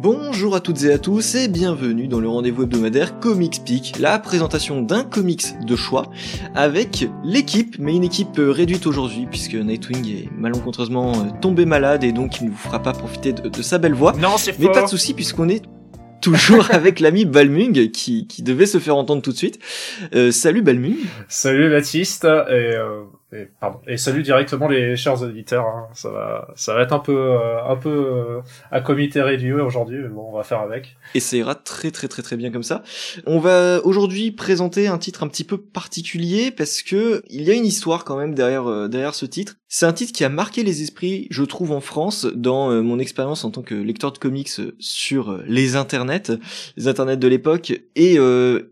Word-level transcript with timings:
Bonjour 0.00 0.54
à 0.54 0.60
toutes 0.60 0.84
et 0.84 0.92
à 0.92 0.98
tous 0.98 1.34
et 1.34 1.48
bienvenue 1.48 2.06
dans 2.06 2.20
le 2.20 2.28
rendez-vous 2.28 2.62
hebdomadaire 2.62 3.18
Comics 3.18 3.64
Peak, 3.66 3.94
la 3.98 4.20
présentation 4.20 4.80
d'un 4.80 5.02
comics 5.02 5.58
de 5.66 5.74
choix 5.74 6.06
avec 6.54 7.08
l'équipe, 7.24 7.74
mais 7.80 7.96
une 7.96 8.04
équipe 8.04 8.36
réduite 8.36 8.86
aujourd'hui 8.86 9.26
puisque 9.28 9.54
Nightwing 9.54 10.06
est 10.08 10.30
malencontreusement 10.38 11.14
euh, 11.14 11.40
tombé 11.40 11.64
malade 11.64 12.04
et 12.04 12.12
donc 12.12 12.40
il 12.40 12.44
ne 12.44 12.50
vous 12.50 12.56
fera 12.56 12.80
pas 12.80 12.92
profiter 12.92 13.32
de, 13.32 13.48
de 13.48 13.62
sa 13.62 13.78
belle 13.78 13.94
voix. 13.94 14.12
Non, 14.12 14.36
c'est 14.36 14.56
Mais 14.60 14.70
pas 14.70 14.82
de 14.82 14.88
souci 14.88 15.14
puisqu'on 15.14 15.48
est 15.48 15.64
toujours 16.20 16.70
avec 16.70 17.00
l'ami 17.00 17.24
Balmung 17.24 17.90
qui, 17.90 18.28
qui 18.28 18.44
devait 18.44 18.66
se 18.66 18.78
faire 18.78 18.94
entendre 18.94 19.20
tout 19.20 19.32
de 19.32 19.36
suite. 19.36 19.58
Euh, 20.14 20.30
salut 20.30 20.62
Balmung. 20.62 20.94
Salut 21.26 21.70
Baptiste 21.70 22.22
et, 22.24 22.28
euh, 22.76 23.02
et 23.32 23.48
pardon 23.60 23.78
et 23.86 23.98
salut 23.98 24.22
directement 24.22 24.68
les 24.68 24.96
chers 24.96 25.22
auditeurs. 25.22 25.66
hein. 25.66 25.88
Ça 25.94 26.08
va, 26.10 26.48
ça 26.56 26.74
va 26.74 26.82
être 26.82 26.92
un 26.92 26.98
peu, 26.98 27.14
euh, 27.14 27.62
un 27.64 27.76
peu 27.76 27.90
euh, 27.90 28.40
à 28.70 28.80
comité 28.80 29.20
réduit 29.20 29.52
aujourd'hui. 29.52 29.98
mais 29.98 30.08
Bon, 30.08 30.30
on 30.32 30.36
va 30.36 30.44
faire 30.44 30.60
avec. 30.60 30.96
Et 31.14 31.20
ça 31.20 31.36
ira 31.36 31.54
très 31.54 31.90
très 31.90 32.08
très 32.08 32.22
très 32.22 32.36
bien 32.36 32.50
comme 32.50 32.62
ça. 32.62 32.82
On 33.26 33.38
va 33.38 33.80
aujourd'hui 33.84 34.30
présenter 34.30 34.88
un 34.88 34.98
titre 34.98 35.22
un 35.22 35.28
petit 35.28 35.44
peu 35.44 35.58
particulier 35.58 36.50
parce 36.50 36.82
que 36.82 37.22
il 37.28 37.42
y 37.42 37.50
a 37.50 37.54
une 37.54 37.66
histoire 37.66 38.04
quand 38.04 38.16
même 38.16 38.34
derrière 38.34 38.66
euh, 38.68 38.88
derrière 38.88 39.14
ce 39.14 39.26
titre. 39.26 39.56
C'est 39.70 39.84
un 39.84 39.92
titre 39.92 40.14
qui 40.14 40.24
a 40.24 40.30
marqué 40.30 40.62
les 40.62 40.80
esprits, 40.82 41.26
je 41.28 41.42
trouve, 41.44 41.72
en 41.72 41.82
France 41.82 42.24
dans 42.24 42.70
euh, 42.70 42.80
mon 42.80 42.98
expérience 42.98 43.44
en 43.44 43.50
tant 43.50 43.60
que 43.60 43.74
lecteur 43.74 44.12
de 44.12 44.18
comics 44.18 44.48
euh, 44.60 44.74
sur 44.78 45.30
euh, 45.30 45.44
les 45.46 45.76
internets, 45.76 46.32
les 46.78 46.88
internets 46.88 47.18
de 47.18 47.28
l'époque. 47.28 47.78
Et 47.94 48.18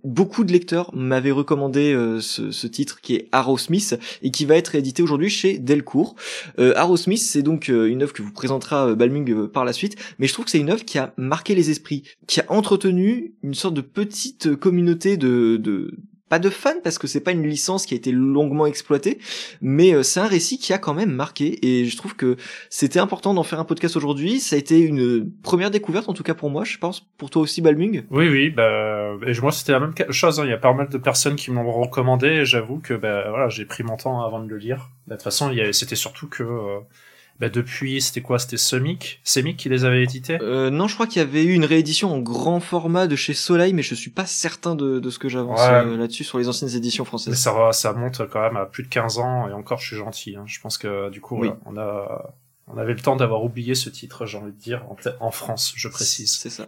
beaucoup 0.04 0.44
de 0.44 0.52
lecteurs 0.52 0.94
m'avaient 0.94 1.32
recommandé 1.32 1.94
ce, 2.20 2.66
titre 2.66 3.00
qui 3.00 3.14
est 3.14 3.28
Arrow 3.32 3.58
Smith 3.58 3.98
et 4.22 4.30
qui 4.30 4.44
va 4.44 4.56
être 4.56 4.74
édité 4.74 5.02
aujourd'hui 5.02 5.28
chez 5.28 5.58
Delcourt. 5.58 6.14
Arrow 6.58 6.96
Smith, 6.96 7.20
c'est 7.20 7.42
donc 7.42 7.68
une 7.68 8.02
œuvre 8.02 8.12
que 8.12 8.22
vous 8.22 8.32
présentera 8.32 8.94
Balmung 8.94 9.48
par 9.48 9.64
la 9.64 9.72
suite, 9.72 9.96
mais 10.18 10.26
je 10.26 10.32
trouve 10.32 10.44
que 10.44 10.50
c'est 10.50 10.60
une 10.60 10.70
œuvre 10.70 10.84
qui 10.84 10.98
a 10.98 11.12
marqué 11.16 11.54
les 11.54 11.70
esprits, 11.70 12.04
qui 12.26 12.40
a 12.40 12.44
entretenu 12.48 13.34
une 13.42 13.54
sorte 13.54 13.74
de 13.74 13.80
petite 13.80 14.54
communauté 14.54 15.16
de 15.16 15.90
pas 16.28 16.38
de 16.38 16.50
fans 16.50 16.80
parce 16.82 16.98
que 16.98 17.06
c'est 17.06 17.20
pas 17.20 17.32
une 17.32 17.46
licence 17.46 17.86
qui 17.86 17.94
a 17.94 17.96
été 17.96 18.10
longuement 18.12 18.66
exploitée, 18.66 19.18
mais 19.60 19.94
euh, 19.94 20.02
c'est 20.02 20.20
un 20.20 20.26
récit 20.26 20.58
qui 20.58 20.72
a 20.72 20.78
quand 20.78 20.94
même 20.94 21.10
marqué 21.12 21.58
et 21.66 21.84
je 21.84 21.96
trouve 21.96 22.16
que 22.16 22.36
c'était 22.70 22.98
important 22.98 23.32
d'en 23.34 23.42
faire 23.44 23.60
un 23.60 23.64
podcast 23.64 23.96
aujourd'hui. 23.96 24.40
Ça 24.40 24.56
a 24.56 24.58
été 24.58 24.80
une 24.80 25.30
première 25.42 25.70
découverte 25.70 26.08
en 26.08 26.14
tout 26.14 26.22
cas 26.24 26.34
pour 26.34 26.50
moi, 26.50 26.64
je 26.64 26.78
pense 26.78 27.00
pour 27.16 27.30
toi 27.30 27.42
aussi 27.42 27.60
Balmung. 27.62 28.04
Oui, 28.10 28.28
oui. 28.28 28.50
Bah, 28.50 29.12
et 29.26 29.38
moi, 29.40 29.52
c'était 29.52 29.72
la 29.72 29.80
même 29.80 29.94
chose. 30.10 30.40
hein. 30.40 30.44
Il 30.44 30.50
y 30.50 30.54
a 30.54 30.58
pas 30.58 30.72
mal 30.72 30.88
de 30.88 30.98
personnes 30.98 31.36
qui 31.36 31.50
m'ont 31.50 31.70
recommandé. 31.70 32.44
J'avoue 32.44 32.78
que, 32.78 32.94
bah, 32.94 33.28
voilà, 33.30 33.48
j'ai 33.48 33.64
pris 33.64 33.82
mon 33.82 33.96
temps 33.96 34.22
avant 34.22 34.40
de 34.42 34.48
le 34.48 34.56
lire. 34.58 34.90
Bah, 35.06 35.14
De 35.14 35.18
toute 35.18 35.24
façon, 35.24 35.54
c'était 35.72 35.96
surtout 35.96 36.28
que, 36.28 36.42
euh, 36.42 36.78
bah, 37.40 37.48
depuis, 37.48 38.00
c'était 38.00 38.20
quoi? 38.22 38.38
C'était 38.38 38.56
Semic, 38.56 39.20
Semic 39.24 39.56
qui 39.56 39.68
les 39.68 39.84
avait 39.84 40.02
édités? 40.02 40.38
Euh, 40.40 40.70
non, 40.70 40.88
je 40.88 40.94
crois 40.94 41.06
qu'il 41.06 41.20
y 41.20 41.24
avait 41.24 41.44
eu 41.44 41.52
une 41.52 41.64
réédition 41.64 42.12
en 42.12 42.18
grand 42.18 42.60
format 42.60 43.06
de 43.06 43.16
chez 43.16 43.34
Soleil, 43.34 43.72
mais 43.74 43.82
je 43.82 43.94
suis 43.94 44.10
pas 44.10 44.26
certain 44.26 44.74
de, 44.74 44.98
de 45.00 45.10
ce 45.10 45.18
que 45.18 45.28
j'avance 45.28 45.60
Ouais. 45.60 45.74
euh, 45.84 45.96
là-dessus 45.96 46.24
sur 46.24 46.38
les 46.38 46.48
anciennes 46.48 46.74
éditions 46.74 47.04
Mais 47.04 47.08
françaises. 47.08 47.34
ça 47.34 47.52
va, 47.52 47.72
ça 47.72 47.92
monte 47.92 48.22
quand 48.30 48.40
même 48.40 48.56
à 48.56 48.64
plus 48.66 48.82
de 48.84 48.88
15 48.88 49.18
ans 49.18 49.48
et 49.48 49.52
encore 49.52 49.78
je 49.80 49.86
suis 49.88 49.96
gentil. 49.96 50.36
Hein. 50.36 50.44
Je 50.46 50.60
pense 50.60 50.78
que 50.78 51.10
du 51.10 51.20
coup 51.20 51.38
Oui. 51.40 51.50
on 51.66 51.76
a 51.76 52.34
on 52.68 52.78
avait 52.78 52.94
le 52.94 53.00
temps 53.00 53.14
d'avoir 53.14 53.44
oublié 53.44 53.74
ce 53.76 53.88
titre, 53.90 54.26
j'ai 54.26 54.38
envie 54.38 54.50
de 54.52 54.58
dire, 54.58 54.84
en, 54.90 54.96
en 55.20 55.30
France, 55.30 55.72
je 55.76 55.86
précise. 55.88 56.36
C'est 56.36 56.50
ça. 56.50 56.66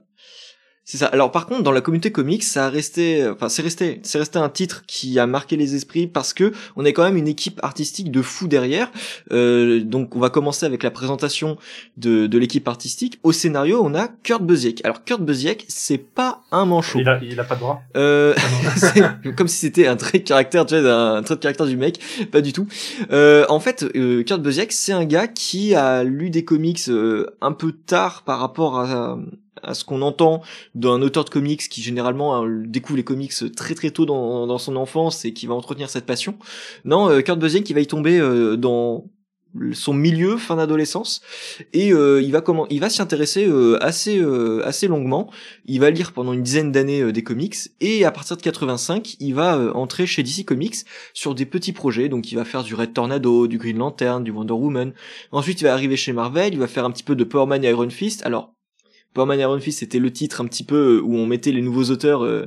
C'est 0.91 0.97
ça. 0.97 1.07
Alors 1.09 1.31
par 1.31 1.45
contre, 1.45 1.63
dans 1.63 1.71
la 1.71 1.83
communauté 1.83 2.11
comics, 2.11 2.43
ça 2.43 2.65
a 2.65 2.71
resté, 2.71 3.29
enfin 3.29 3.51
c'est 3.51 3.61
resté, 3.61 4.01
c'est 4.05 4.17
resté 4.17 4.39
un 4.39 4.49
titre 4.49 4.85
qui 4.87 5.19
a 5.19 5.27
marqué 5.27 5.59
les 5.59 5.75
esprits 5.75 6.07
parce 6.07 6.33
que 6.33 6.55
on 6.77 6.87
est 6.87 6.95
quand 6.95 7.03
même 7.03 7.19
une 7.19 7.29
équipe 7.29 7.61
artistique 7.63 8.11
de 8.11 8.23
fou 8.23 8.49
derrière. 8.49 8.91
Euh, 9.31 9.81
donc 9.81 10.17
on 10.17 10.19
va 10.19 10.31
commencer 10.31 10.65
avec 10.65 10.83
la 10.83 10.91
présentation 10.91 11.59
de, 11.99 12.27
de 12.27 12.39
l'équipe 12.39 12.67
artistique. 12.67 13.21
Au 13.23 13.33
scénario, 13.33 13.83
on 13.85 13.95
a 13.95 14.09
Kurt 14.23 14.43
Busiek. 14.43 14.83
Alors 14.83 15.05
Kurt 15.05 15.21
Busiek, 15.21 15.67
c'est 15.69 15.99
pas 15.99 16.41
un 16.53 16.65
manchot. 16.65 17.01
Il 17.01 17.09
a, 17.11 17.21
il 17.23 17.39
a 17.39 17.45
pas 17.45 17.57
de 17.57 17.61
droit. 17.61 17.83
Euh, 17.99 18.35
c'est 18.77 19.35
comme 19.37 19.49
si 19.49 19.59
c'était 19.59 19.89
un 19.89 19.97
trait 19.97 20.21
de 20.21 20.25
caractère, 20.25 20.65
tu 20.65 20.81
vois, 20.81 20.91
un 20.91 21.23
trait 21.23 21.35
de 21.35 21.41
caractère 21.41 21.67
du 21.67 21.77
mec, 21.77 22.01
pas 22.33 22.41
du 22.41 22.55
tout. 22.55 22.67
Euh, 23.11 23.45
en 23.51 23.61
fait, 23.61 23.85
euh, 23.95 24.23
Kurt 24.23 24.41
Busiek, 24.41 24.73
c'est 24.73 24.93
un 24.93 25.05
gars 25.05 25.27
qui 25.27 25.75
a 25.75 26.03
lu 26.03 26.31
des 26.31 26.47
comics 26.47 26.81
euh, 26.89 27.27
un 27.43 27.53
peu 27.53 27.73
tard 27.73 28.23
par 28.25 28.41
rapport 28.41 28.81
à, 28.81 29.19
à 29.63 29.75
ce 29.75 29.85
qu'on 29.85 30.03
entend 30.03 30.43
d'un 30.75 31.03
auteur 31.03 31.25
de 31.25 31.31
comics 31.31 31.69
qui 31.69 31.83
généralement 31.83 32.45
euh, 32.45 32.63
découvre 32.67 32.97
les 32.97 33.05
comics 33.05 33.33
très 33.57 33.75
très 33.75 33.91
tôt 33.91 34.07
dans, 34.07 34.59
son 34.59 34.77
enfance 34.77 35.25
et 35.25 35.33
qui 35.33 35.47
va 35.47 35.55
entretenir 35.55 35.91
cette 35.91 36.07
passion. 36.07 36.37
Non, 36.85 37.09
euh, 37.11 37.21
Kurt 37.21 37.39
Busiek, 37.39 37.65
qui 37.65 37.75
va 37.75 37.81
y 37.81 37.87
tomber 37.87 38.19
euh, 38.19 38.57
dans 38.57 39.05
son 39.73 39.95
milieu 39.95 40.37
fin 40.37 40.57
d'adolescence 40.57 41.23
et 41.73 41.91
euh, 41.91 42.21
il 42.21 42.31
va 42.33 42.43
comment 42.43 42.67
il 42.69 42.81
va 42.81 42.91
s'y 42.91 43.01
intéresser 43.01 43.51
assez 43.81 44.23
assez 44.63 44.87
longuement. 44.87 45.31
Il 45.65 45.81
va 45.81 45.89
lire 45.89 46.13
pendant 46.13 46.35
une 46.35 46.43
dizaine 46.43 46.71
d'années 46.71 47.13
des 47.13 47.25
comics 47.25 47.57
et 47.81 48.05
à 48.05 48.13
partir 48.13 48.37
de 48.37 48.43
85 48.43 49.17
il 49.21 49.33
va 49.33 49.75
entrer 49.75 50.07
chez 50.07 50.23
DC 50.23 50.45
Comics 50.45 50.77
sur 51.15 51.35
des 51.35 51.47
petits 51.47 51.73
projets. 51.73 52.11
Donc 52.11 52.31
il 52.31 52.35
va 52.35 52.45
faire 52.45 52.63
du 52.63 52.75
Red 52.75 52.93
Tornado 52.93 53.49
du 53.49 53.57
Green 53.57 53.79
Lantern 53.79 54.23
du 54.23 54.31
Wonder 54.31 54.53
Woman. 54.53 54.93
Ensuite 55.33 55.63
il 55.63 55.65
va 55.65 55.73
arriver 55.73 55.97
chez 55.97 56.13
Marvel 56.13 56.53
il 56.53 56.61
va 56.61 56.69
faire 56.69 56.85
un 56.85 56.91
petit 56.91 57.03
peu 57.03 57.17
de 57.17 57.25
Power 57.25 57.47
Man 57.47 57.65
et 57.65 57.71
Iron 57.71 57.89
Fist. 57.89 58.25
Alors 58.27 58.53
Power 59.19 59.27
Man 59.27 59.41
et 59.41 59.43
Iron 59.43 59.59
Fist 59.59 59.81
c'était 59.81 59.99
le 59.99 60.13
titre 60.13 60.41
un 60.41 60.47
petit 60.47 60.63
peu 60.63 60.99
euh, 60.99 61.03
où 61.03 61.17
on 61.17 61.27
mettait 61.27 61.51
les 61.51 61.61
nouveaux 61.61 61.91
auteurs 61.91 62.23
euh, 62.23 62.47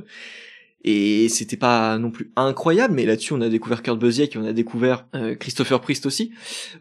et 0.84 1.28
c'était 1.28 1.58
pas 1.58 1.98
non 1.98 2.10
plus 2.10 2.32
incroyable, 2.34 2.94
mais 2.94 3.04
là-dessus 3.04 3.34
on 3.34 3.40
a 3.42 3.48
découvert 3.48 3.82
Kurt 3.82 3.98
Busiek 3.98 4.34
et 4.34 4.38
on 4.38 4.44
a 4.44 4.52
découvert 4.52 5.06
euh, 5.14 5.34
Christopher 5.34 5.80
Priest 5.82 6.06
aussi. 6.06 6.32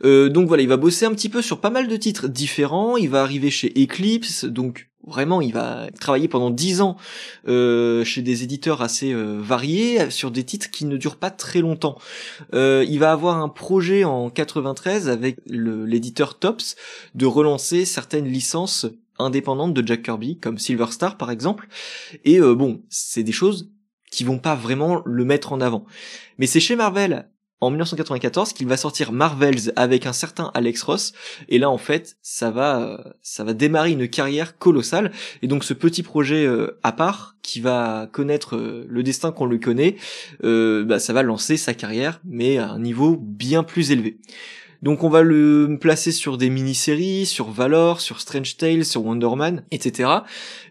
Euh, 0.03 0.29
donc 0.29 0.47
voilà, 0.47 0.63
il 0.63 0.69
va 0.69 0.77
bosser 0.77 1.05
un 1.05 1.13
petit 1.13 1.29
peu 1.29 1.41
sur 1.41 1.59
pas 1.59 1.69
mal 1.69 1.89
de 1.89 1.95
titres 1.97 2.29
différents. 2.29 2.95
Il 2.95 3.09
va 3.09 3.21
arriver 3.21 3.51
chez 3.51 3.71
Eclipse, 3.77 4.45
donc 4.45 4.89
vraiment 5.05 5.41
il 5.41 5.53
va 5.53 5.89
travailler 5.99 6.27
pendant 6.27 6.51
dix 6.51 6.81
ans 6.81 6.95
chez 7.45 8.21
des 8.21 8.43
éditeurs 8.43 8.81
assez 8.81 9.13
variés 9.13 10.09
sur 10.09 10.31
des 10.31 10.43
titres 10.43 10.71
qui 10.71 10.85
ne 10.85 10.95
durent 10.95 11.17
pas 11.17 11.31
très 11.31 11.59
longtemps. 11.59 11.97
Il 12.53 12.97
va 12.97 13.11
avoir 13.11 13.37
un 13.37 13.49
projet 13.49 14.03
en 14.03 14.29
93 14.29 15.09
avec 15.09 15.37
l'éditeur 15.47 16.39
Tops 16.39 16.75
de 17.13 17.25
relancer 17.25 17.85
certaines 17.85 18.27
licences 18.27 18.87
indépendantes 19.21 19.73
de 19.73 19.85
Jack 19.85 20.03
Kirby, 20.03 20.37
comme 20.37 20.57
Silver 20.57 20.87
Star 20.91 21.17
par 21.17 21.31
exemple. 21.31 21.67
Et 22.23 22.39
euh, 22.39 22.55
bon, 22.55 22.81
c'est 22.89 23.23
des 23.23 23.31
choses 23.31 23.71
qui 24.11 24.23
vont 24.23 24.39
pas 24.39 24.55
vraiment 24.55 25.01
le 25.05 25.25
mettre 25.25 25.53
en 25.53 25.61
avant. 25.61 25.85
Mais 26.37 26.47
c'est 26.47 26.59
chez 26.59 26.75
Marvel 26.75 27.29
en 27.61 27.69
1994 27.69 28.53
qu'il 28.53 28.67
va 28.67 28.75
sortir 28.75 29.11
Marvels 29.11 29.71
avec 29.75 30.05
un 30.07 30.13
certain 30.13 30.51
Alex 30.53 30.81
Ross. 30.81 31.13
Et 31.47 31.59
là 31.59 31.69
en 31.69 31.77
fait 31.77 32.17
ça 32.21 32.49
va 32.51 33.13
ça 33.21 33.43
va 33.43 33.53
démarrer 33.53 33.91
une 33.91 34.09
carrière 34.09 34.57
colossale. 34.57 35.11
Et 35.41 35.47
donc 35.47 35.63
ce 35.63 35.73
petit 35.73 36.03
projet 36.03 36.45
euh, 36.45 36.79
à 36.83 36.91
part 36.91 37.37
qui 37.43 37.61
va 37.61 38.09
connaître 38.11 38.55
euh, 38.55 38.85
le 38.89 39.03
destin 39.03 39.31
qu'on 39.31 39.45
lui 39.45 39.59
connaît 39.59 39.95
euh, 40.43 40.83
bah, 40.83 40.99
ça 40.99 41.13
va 41.13 41.23
lancer 41.23 41.55
sa 41.55 41.73
carrière 41.73 42.19
mais 42.25 42.57
à 42.57 42.69
un 42.69 42.79
niveau 42.79 43.15
bien 43.15 43.63
plus 43.63 43.91
élevé. 43.91 44.19
Donc 44.81 45.03
on 45.03 45.09
va 45.09 45.21
le 45.21 45.77
placer 45.79 46.11
sur 46.11 46.39
des 46.39 46.49
mini-séries, 46.49 47.27
sur 47.27 47.51
Valor, 47.51 48.01
sur 48.01 48.19
Strange 48.19 48.57
Tales, 48.57 48.83
sur 48.83 49.05
Wonder 49.05 49.35
Man, 49.35 49.63
etc. 49.69 50.09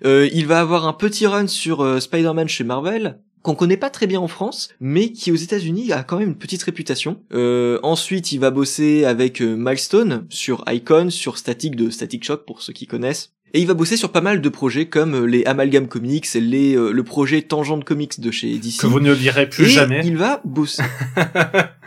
Euh, 0.05 0.29
il 0.33 0.49
va 0.49 0.59
avoir 0.59 0.89
un 0.89 0.93
petit 0.93 1.29
run 1.29 1.47
sur 1.47 2.03
Spider-Man 2.03 2.49
chez 2.49 2.65
Marvel, 2.65 3.21
qu'on 3.43 3.55
connaît 3.55 3.77
pas 3.77 3.91
très 3.91 4.07
bien 4.07 4.21
en 4.21 4.29
France, 4.29 4.71
mais 4.81 5.13
qui 5.13 5.33
aux 5.33 5.37
États-Unis 5.37 5.93
a 5.93 6.03
quand 6.03 6.19
même 6.19 6.29
une 6.29 6.39
petite 6.39 6.63
réputation. 6.63 7.23
Euh, 7.33 7.79
ensuite, 7.83 8.33
il 8.33 8.41
va 8.41 8.51
bosser 8.51 9.05
avec 9.05 9.41
euh, 9.41 9.57
Milestone 9.57 10.27
sur 10.29 10.65
Icon, 10.69 11.11
sur 11.11 11.39
Static 11.39 11.77
de 11.77 11.91
Static 11.91 12.25
Shock 12.25 12.45
pour 12.45 12.63
ceux 12.63 12.73
qui 12.73 12.87
connaissent. 12.87 13.33
Et 13.53 13.61
il 13.61 13.67
va 13.67 13.75
bosser 13.75 13.97
sur 13.97 14.13
pas 14.13 14.21
mal 14.21 14.41
de 14.41 14.49
projets 14.49 14.87
comme 14.87 15.15
euh, 15.15 15.25
les 15.27 15.45
Amalgam 15.45 15.89
Comics, 15.89 16.27
les, 16.35 16.77
euh, 16.77 16.93
le 16.93 17.03
projet 17.03 17.43
Tangent 17.43 17.83
Comics 17.85 18.21
de 18.21 18.31
chez 18.31 18.57
DC. 18.59 18.79
Que 18.81 18.87
vous 18.87 19.01
ne 19.01 19.13
lirez 19.13 19.49
plus 19.49 19.65
Et 19.65 19.69
jamais. 19.69 20.01
Il 20.05 20.17
va 20.17 20.41
bosser. 20.45 20.83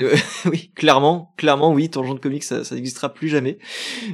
Euh, 0.02 0.16
oui, 0.46 0.72
clairement, 0.76 1.34
clairement, 1.38 1.72
oui, 1.72 1.88
Tangent 1.90 2.16
Comics, 2.20 2.44
ça, 2.44 2.64
ça 2.64 2.74
n'existera 2.74 3.14
plus 3.14 3.30
jamais. 3.30 3.60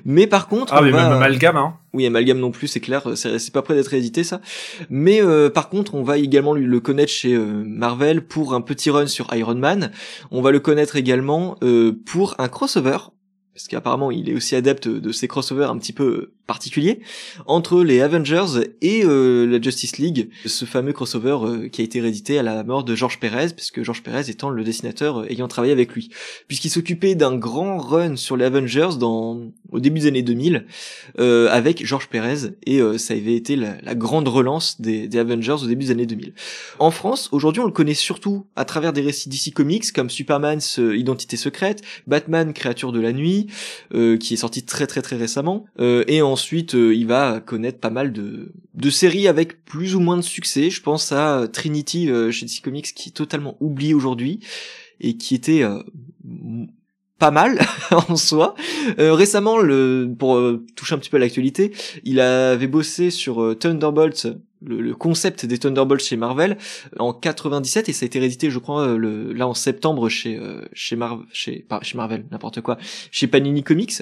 Mais 0.04 0.28
par 0.28 0.50
contre, 0.50 0.74
Ah 0.74 0.80
on 0.82 0.84
mais 0.84 0.92
va- 0.92 1.04
même 1.04 1.14
Amalgam, 1.14 1.56
hein. 1.56 1.76
oui, 1.94 2.06
Amalgam 2.06 2.38
non 2.38 2.52
plus, 2.52 2.68
c'est 2.68 2.82
clair, 2.82 3.04
c'est 3.16 3.54
pas 3.54 3.62
prêt 3.62 3.76
d'être 3.76 3.88
réédité 3.88 4.26
ça. 4.26 4.42
Mais 4.90 5.22
euh, 5.22 5.50
par 5.50 5.70
contre, 5.70 5.96
on 5.96 6.04
va 6.04 6.18
également 6.18 6.54
lui- 6.54 6.66
le 6.66 6.80
connaître 6.82 7.12
chez 7.14 7.34
euh, 7.34 7.64
Marvel 7.66 8.22
pour 8.28 8.54
un 8.54 8.60
petit 8.62 8.90
run 8.90 9.08
sur 9.08 9.34
Iron 9.34 9.56
Man. 9.56 9.92
On 10.32 10.42
va 10.42 10.52
le 10.52 10.60
connaître 10.60 10.98
également 10.98 11.56
euh, 11.64 11.94
pour 12.06 12.36
un 12.40 12.50
crossover, 12.50 12.98
parce 13.54 13.68
qu'apparemment 13.70 14.12
il 14.12 14.30
est 14.30 14.34
aussi 14.36 14.56
adepte 14.58 14.90
de 14.90 15.12
ces 15.14 15.30
crossovers 15.30 15.70
un 15.72 15.78
petit 15.78 15.94
peu 15.94 16.34
particuliers, 16.50 17.00
entre 17.46 17.84
les 17.84 18.02
Avengers 18.02 18.68
et 18.82 19.04
euh, 19.06 19.46
la 19.46 19.62
Justice 19.62 19.98
League, 20.00 20.30
ce 20.46 20.66
fameux 20.66 20.92
crossover 20.94 21.38
euh, 21.44 21.70
qui 21.70 21.82
a 21.82 21.84
été 21.84 22.02
réédité 22.02 22.40
à 22.40 22.44
la 22.44 22.64
mort 22.64 22.84
de 22.84 22.96
George 22.96 23.20
Perez, 23.20 23.50
puisque 23.56 23.84
George 23.84 24.02
Perez 24.02 24.30
étant 24.30 24.50
le 24.50 24.64
dessinateur 24.64 25.20
euh, 25.20 25.26
ayant 25.30 25.48
travaillé 25.48 25.72
avec 25.72 25.94
lui. 25.94 26.10
Puisqu'il 26.48 26.70
s'occupait 26.72 27.14
d'un 27.16 27.38
grand 27.38 27.78
run 27.78 28.16
sur 28.16 28.36
les 28.36 28.46
Avengers 28.46 28.90
dans, 29.00 29.40
au 29.72 29.80
début 29.80 30.00
des 30.02 30.08
années 30.08 30.24
2000, 30.24 30.66
euh, 31.20 31.48
avec 31.52 31.86
George 31.86 32.08
Perez 32.10 32.50
et 32.66 32.82
euh, 32.82 32.98
ça 32.98 33.14
avait 33.14 33.36
été 33.36 33.56
la, 33.56 33.76
la 33.84 33.94
grande 33.96 34.28
relance 34.28 34.82
des, 34.82 35.08
des 35.08 35.20
Avengers 35.20 35.58
au 35.64 35.68
début 35.68 35.86
des 35.86 35.92
années 35.92 36.08
2000. 36.08 36.34
En 36.80 36.90
France, 36.90 37.30
aujourd'hui, 37.32 37.62
on 37.62 37.66
le 37.66 37.72
connaît 37.72 37.94
surtout 37.94 38.48
à 38.56 38.66
travers 38.66 38.92
des 38.92 39.02
récits 39.02 39.30
DC 39.30 39.54
Comics 39.54 39.92
comme 39.94 40.10
Superman, 40.10 40.60
ce- 40.60 40.96
Identité 40.96 41.38
secrète, 41.38 41.84
Batman, 42.08 42.54
Créature 42.54 42.92
de 42.92 43.00
la 43.00 43.14
nuit, 43.14 43.46
euh, 43.94 44.18
qui 44.18 44.34
est 44.34 44.38
sorti 44.38 44.64
très 44.66 44.88
très 44.88 45.02
très 45.04 45.16
récemment, 45.16 45.66
euh, 45.80 46.04
et 46.08 46.22
ensuite 46.24 46.39
ensuite, 46.40 46.74
il 46.74 47.06
va 47.06 47.40
connaître 47.40 47.80
pas 47.80 47.90
mal 47.90 48.14
de, 48.14 48.54
de 48.74 48.90
séries 48.90 49.28
avec 49.28 49.66
plus 49.66 49.96
ou 49.96 50.00
moins 50.00 50.18
de 50.18 50.22
succès. 50.22 50.70
Je 50.70 50.82
pense 50.82 51.12
à 51.12 51.48
Trinity 51.52 52.10
chez 52.32 52.46
DC 52.46 52.62
Comics 52.64 52.94
qui 52.94 53.10
est 53.10 53.14
totalement 53.14 53.58
oublié 53.60 53.94
aujourd'hui 53.94 54.40
et 55.02 55.18
qui 55.18 55.36
était 55.36 55.64
pas 57.20 57.32
mal 57.32 57.60
en 57.92 58.16
soi. 58.16 58.56
Euh, 58.98 59.14
récemment, 59.14 59.58
pour 60.18 60.38
euh, 60.38 60.66
toucher 60.76 60.96
un 60.96 60.98
petit 60.98 61.10
peu 61.10 61.18
à 61.18 61.20
l'actualité, 61.20 61.72
il 62.04 62.20
avait 62.20 62.68
bossé 62.68 63.12
sur 63.12 63.44
euh, 63.44 63.54
Thunderbolts, 63.54 64.28
le, 64.62 64.94
concept 64.94 65.46
des 65.46 65.58
Thunderbolts 65.58 66.04
chez 66.04 66.18
Marvel 66.18 66.58
en 66.98 67.14
97 67.14 67.90
et 67.90 67.94
ça 67.94 68.04
a 68.04 68.08
été 68.08 68.20
réédité, 68.20 68.50
je 68.50 68.60
crois, 68.60 68.98
le, 68.98 69.34
là 69.34 69.48
en 69.48 69.54
septembre 69.54 70.10
chez 70.10 70.40
chez, 70.74 70.96
Marvel, 70.96 71.26
chez, 71.32 71.66
chez 71.82 71.98
Marvel, 71.98 72.26
n'importe 72.32 72.62
quoi, 72.62 72.78
chez 73.12 73.28
Panini 73.28 73.64
Comics. 73.64 74.02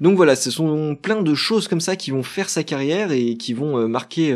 Donc 0.00 0.16
voilà, 0.16 0.36
ce 0.36 0.50
sont 0.50 0.96
plein 0.96 1.22
de 1.22 1.34
choses 1.34 1.68
comme 1.68 1.80
ça 1.80 1.96
qui 1.96 2.10
vont 2.10 2.22
faire 2.22 2.48
sa 2.48 2.62
carrière 2.62 3.12
et 3.12 3.36
qui 3.36 3.52
vont 3.52 3.88
marquer. 3.88 4.34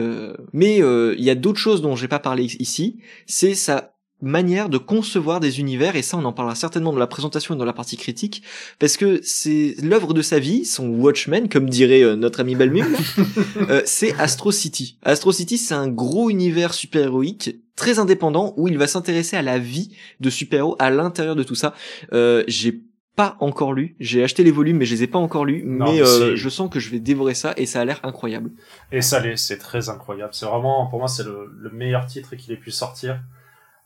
Mais 0.53 0.79
il 0.79 1.25
y 1.25 1.31
a 1.31 1.35
d'autres 1.35 1.61
choses 1.61 1.83
dont 1.83 1.97
j'ai 1.97 2.09
pas 2.09 2.19
parlé 2.19 2.45
ici. 2.45 2.99
C'est 3.27 3.55
ça 3.55 3.94
manière 4.23 4.69
de 4.69 4.79
concevoir 4.79 5.41
des 5.41 5.61
univers 5.61 5.97
et 5.97 6.03
ça 6.03 6.17
on 6.17 6.25
en 6.25 6.33
parlera 6.33 6.55
certainement 6.55 6.93
dans 6.93 6.99
la 6.99 7.07
présentation 7.07 7.55
et 7.55 7.59
dans 7.59 7.65
la 7.65 7.73
partie 7.73 7.97
critique 7.97 8.43
parce 8.79 8.97
que 8.97 9.21
c'est 9.23 9.75
l'œuvre 9.83 10.15
de 10.15 10.23
sa 10.23 10.39
vie 10.39 10.65
son 10.65 10.89
Watchmen 10.89 11.49
comme 11.49 11.69
dirait 11.69 12.03
euh, 12.03 12.17
notre 12.17 12.41
ami 12.41 12.55
Balmung 12.55 12.87
euh, 13.69 13.83
c'est 13.85 14.15
Astro 14.19 14.53
City 14.53 14.99
Astro 15.03 15.33
City 15.33 15.59
c'est 15.59 15.75
un 15.75 15.89
gros 15.89 16.31
univers 16.31 16.75
super-héroïque 16.75 17.57
très 17.77 17.99
indépendant 17.99 18.55
où 18.57 18.69
il 18.69 18.79
va 18.79 18.87
s'intéresser 18.87 19.37
à 19.37 19.43
la 19.43 19.59
vie 19.59 19.95
de 20.21 20.31
super-héros 20.31 20.77
à 20.79 20.91
l'intérieur 20.91 21.37
de 21.37 21.43
tout 21.43 21.57
ça 21.57 21.75
euh, 22.13 22.45
j'ai 22.49 22.83
pas 23.17 23.37
encore 23.41 23.73
lu. 23.73 23.97
J'ai 24.01 24.25
acheté 24.25 24.43
les 24.43 24.51
volumes, 24.51 24.79
mais 24.79 24.85
je 24.85 24.95
les 24.95 25.05
ai 25.05 25.07
pas 25.07 25.19
encore 25.19 25.45
lus. 25.45 25.63
mais 25.65 26.03
euh, 26.03 26.35
je 26.35 26.49
sens 26.49 26.69
que 26.71 26.81
je 26.81 26.91
vais 26.91 26.99
dévorer 26.99 27.35
ça 27.35 27.55
et 27.57 27.67
ça 27.67 27.81
a 27.81 27.85
l'air 27.85 28.01
incroyable. 28.03 28.51
Et 28.91 29.03
ça 29.03 29.21
l'est, 29.21 29.37
c'est 29.37 29.59
très 29.59 29.89
incroyable. 29.89 30.35
C'est 30.35 30.47
vraiment, 30.47 30.87
pour 30.87 30.99
moi, 30.99 31.09
c'est 31.09 31.25
le, 31.25 31.51
le 31.57 31.71
meilleur 31.71 32.07
titre 32.07 32.35
qu'il 32.35 32.53
ait 32.53 32.59
pu 32.59 32.71
sortir. 32.71 33.21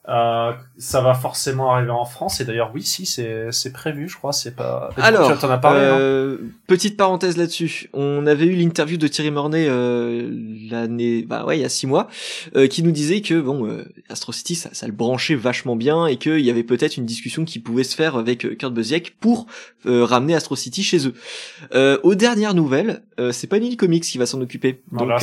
Euh, 0.09 0.53
ça 0.79 1.03
va 1.03 1.13
forcément 1.13 1.75
arriver 1.75 1.91
en 1.91 2.07
France 2.07 2.41
et 2.41 2.47
d'ailleurs 2.47 2.71
oui 2.75 2.83
si 2.83 3.05
c'est 3.05 3.73
prévu 3.75 4.09
je 4.09 4.17
crois 4.17 4.33
c'est 4.33 4.57
pas 4.57 4.89
alors 4.97 5.39
tu 5.39 5.45
en 5.45 5.51
as 5.51 5.59
parlé, 5.59 5.81
euh, 5.83 6.39
petite 6.67 6.97
parenthèse 6.97 7.37
là-dessus. 7.37 7.91
On 7.93 8.27
avait 8.27 8.47
eu 8.47 8.55
l'interview 8.55 8.97
de 8.97 9.07
Thierry 9.07 9.31
Mornay 9.31 9.67
euh, 9.69 10.31
l'année 10.71 11.27
bah 11.29 11.45
ouais 11.45 11.59
il 11.59 11.61
y 11.61 11.65
a 11.65 11.69
six 11.69 11.87
mois 11.87 12.09
euh, 12.57 12.69
qui 12.69 12.83
nous 12.83 12.91
disait 12.91 13.21
que 13.21 13.39
bon 13.39 13.67
euh, 13.67 13.85
Astro 14.09 14.33
City 14.33 14.55
ça, 14.55 14.71
ça 14.73 14.87
le 14.87 14.95
branchait 14.95 15.35
vachement 15.35 15.77
bien 15.77 16.07
et 16.07 16.17
qu'il 16.17 16.41
y 16.41 16.49
avait 16.49 16.65
peut-être 16.65 16.97
une 16.97 17.05
discussion 17.05 17.45
qui 17.45 17.59
pouvait 17.59 17.85
se 17.85 17.95
faire 17.95 18.17
avec 18.17 18.57
Kurt 18.57 18.73
Busiek 18.73 19.15
pour 19.21 19.47
ramener 19.85 20.35
Astro 20.35 20.57
City 20.57 20.83
chez 20.83 21.01
eux. 21.07 21.99
Aux 22.03 22.15
dernières 22.15 22.55
nouvelles 22.55 23.03
c'est 23.33 23.47
pas 23.47 23.59
Comics 23.77 24.05
qui 24.05 24.17
va 24.17 24.25
s'en 24.25 24.41
occuper. 24.41 24.81
Donc 24.91 25.23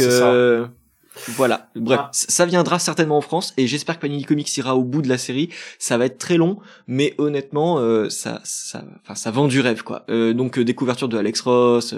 voilà. 1.30 1.70
Bref, 1.76 2.00
ah. 2.04 2.10
ça 2.12 2.46
viendra 2.46 2.80
certainement 2.80 3.18
en 3.18 3.22
France 3.22 3.54
et 3.58 3.68
j'espère 3.68 3.96
que 3.96 4.02
Panini 4.02 4.24
Comics 4.24 4.56
ira 4.58 4.76
au 4.76 4.84
bout 4.84 5.02
de 5.02 5.10
la 5.10 5.18
série. 5.18 5.50
Ça 5.80 5.98
va 5.98 6.06
être 6.06 6.18
très 6.18 6.38
long, 6.38 6.60
mais 6.88 7.14
honnêtement, 7.18 7.80
euh, 7.80 8.10
ça, 8.10 8.42
ça, 8.44 8.84
enfin, 9.04 9.16
ça 9.16 9.32
vend 9.32 9.48
du 9.48 9.60
rêve 9.60 9.84
quoi. 9.84 10.06
Euh, 10.10 10.34
donc 10.34 10.58
euh, 10.58 10.66
des 10.66 10.76
couvertures 10.76 11.10
de 11.10 11.18
Alex 11.18 11.42
Ross 11.42 11.96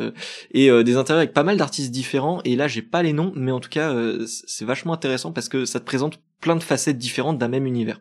et 0.51 0.69
des 0.83 0.95
intérieurs 0.97 1.19
avec 1.19 1.33
pas 1.33 1.43
mal 1.43 1.57
d'artistes 1.57 1.91
différents. 1.91 2.41
Et 2.45 2.55
là, 2.55 2.67
j'ai 2.67 2.81
pas 2.81 3.03
les 3.03 3.13
noms, 3.13 3.31
mais 3.35 3.51
en 3.51 3.59
tout 3.59 3.69
cas, 3.69 3.95
c'est 4.25 4.65
vachement 4.65 4.93
intéressant 4.93 5.31
parce 5.31 5.49
que 5.49 5.65
ça 5.65 5.79
te 5.79 5.85
présente 5.85 6.19
plein 6.41 6.55
de 6.55 6.63
facettes 6.63 6.97
différentes 6.97 7.37
d'un 7.37 7.47
même 7.47 7.65
univers. 7.65 7.99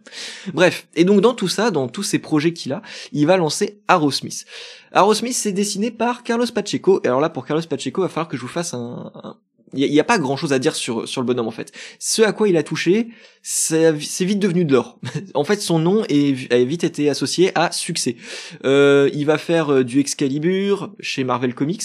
Bref, 0.53 0.89
et 0.95 1.05
donc 1.05 1.21
dans 1.21 1.35
tout 1.35 1.49
ça, 1.49 1.71
dans 1.71 1.89
tous 1.89 2.03
ces 2.03 2.19
projets 2.19 2.53
qu'il 2.53 2.73
a, 2.73 2.83
il 3.13 3.27
va 3.27 3.37
lancer 3.37 3.81
Arrowsmith. 3.89 4.45
Arrowsmith, 4.93 5.35
c'est 5.35 5.53
dessiné 5.53 5.91
par 5.91 6.23
Carlos 6.23 6.47
Pacheco. 6.55 7.01
Et 7.03 7.07
alors 7.07 7.21
là, 7.21 7.31
pour 7.31 7.47
Carlos 7.47 7.63
Pacheco, 7.69 8.03
il 8.03 8.05
va 8.05 8.09
falloir 8.09 8.29
que 8.29 8.37
je 8.37 8.43
vous 8.43 8.49
fasse 8.49 8.75
un, 8.75 9.37
il 9.75 9.91
n'y 9.91 10.01
a, 10.01 10.05
pas 10.05 10.19
grand 10.19 10.37
chose 10.37 10.53
à 10.53 10.59
dire 10.59 10.75
sur, 10.75 11.09
sur 11.09 11.21
le 11.21 11.27
bonhomme 11.27 11.49
en 11.49 11.53
fait. 11.53 11.73
Ce 11.99 12.23
à 12.23 12.33
quoi 12.33 12.49
il 12.49 12.57
a 12.57 12.63
touché, 12.63 13.09
c'est 13.43 13.93
vite 13.93 14.39
devenu 14.39 14.65
de 14.65 14.73
l'or. 14.73 14.99
en 15.35 15.45
fait, 15.45 15.61
son 15.61 15.79
nom 15.79 16.05
est, 16.09 16.53
a 16.53 16.63
vite 16.65 16.85
été 16.85 17.09
associé 17.09 17.53
à 17.55 17.73
succès. 17.73 18.17
Euh, 18.65 19.11
il 19.13 19.27
va 19.27 19.39
faire 19.39 19.73
euh, 19.73 19.85
du 19.85 20.01
Excalibur 20.01 20.95
chez 21.01 21.25
Marvel 21.25 21.55
Comics, 21.55 21.85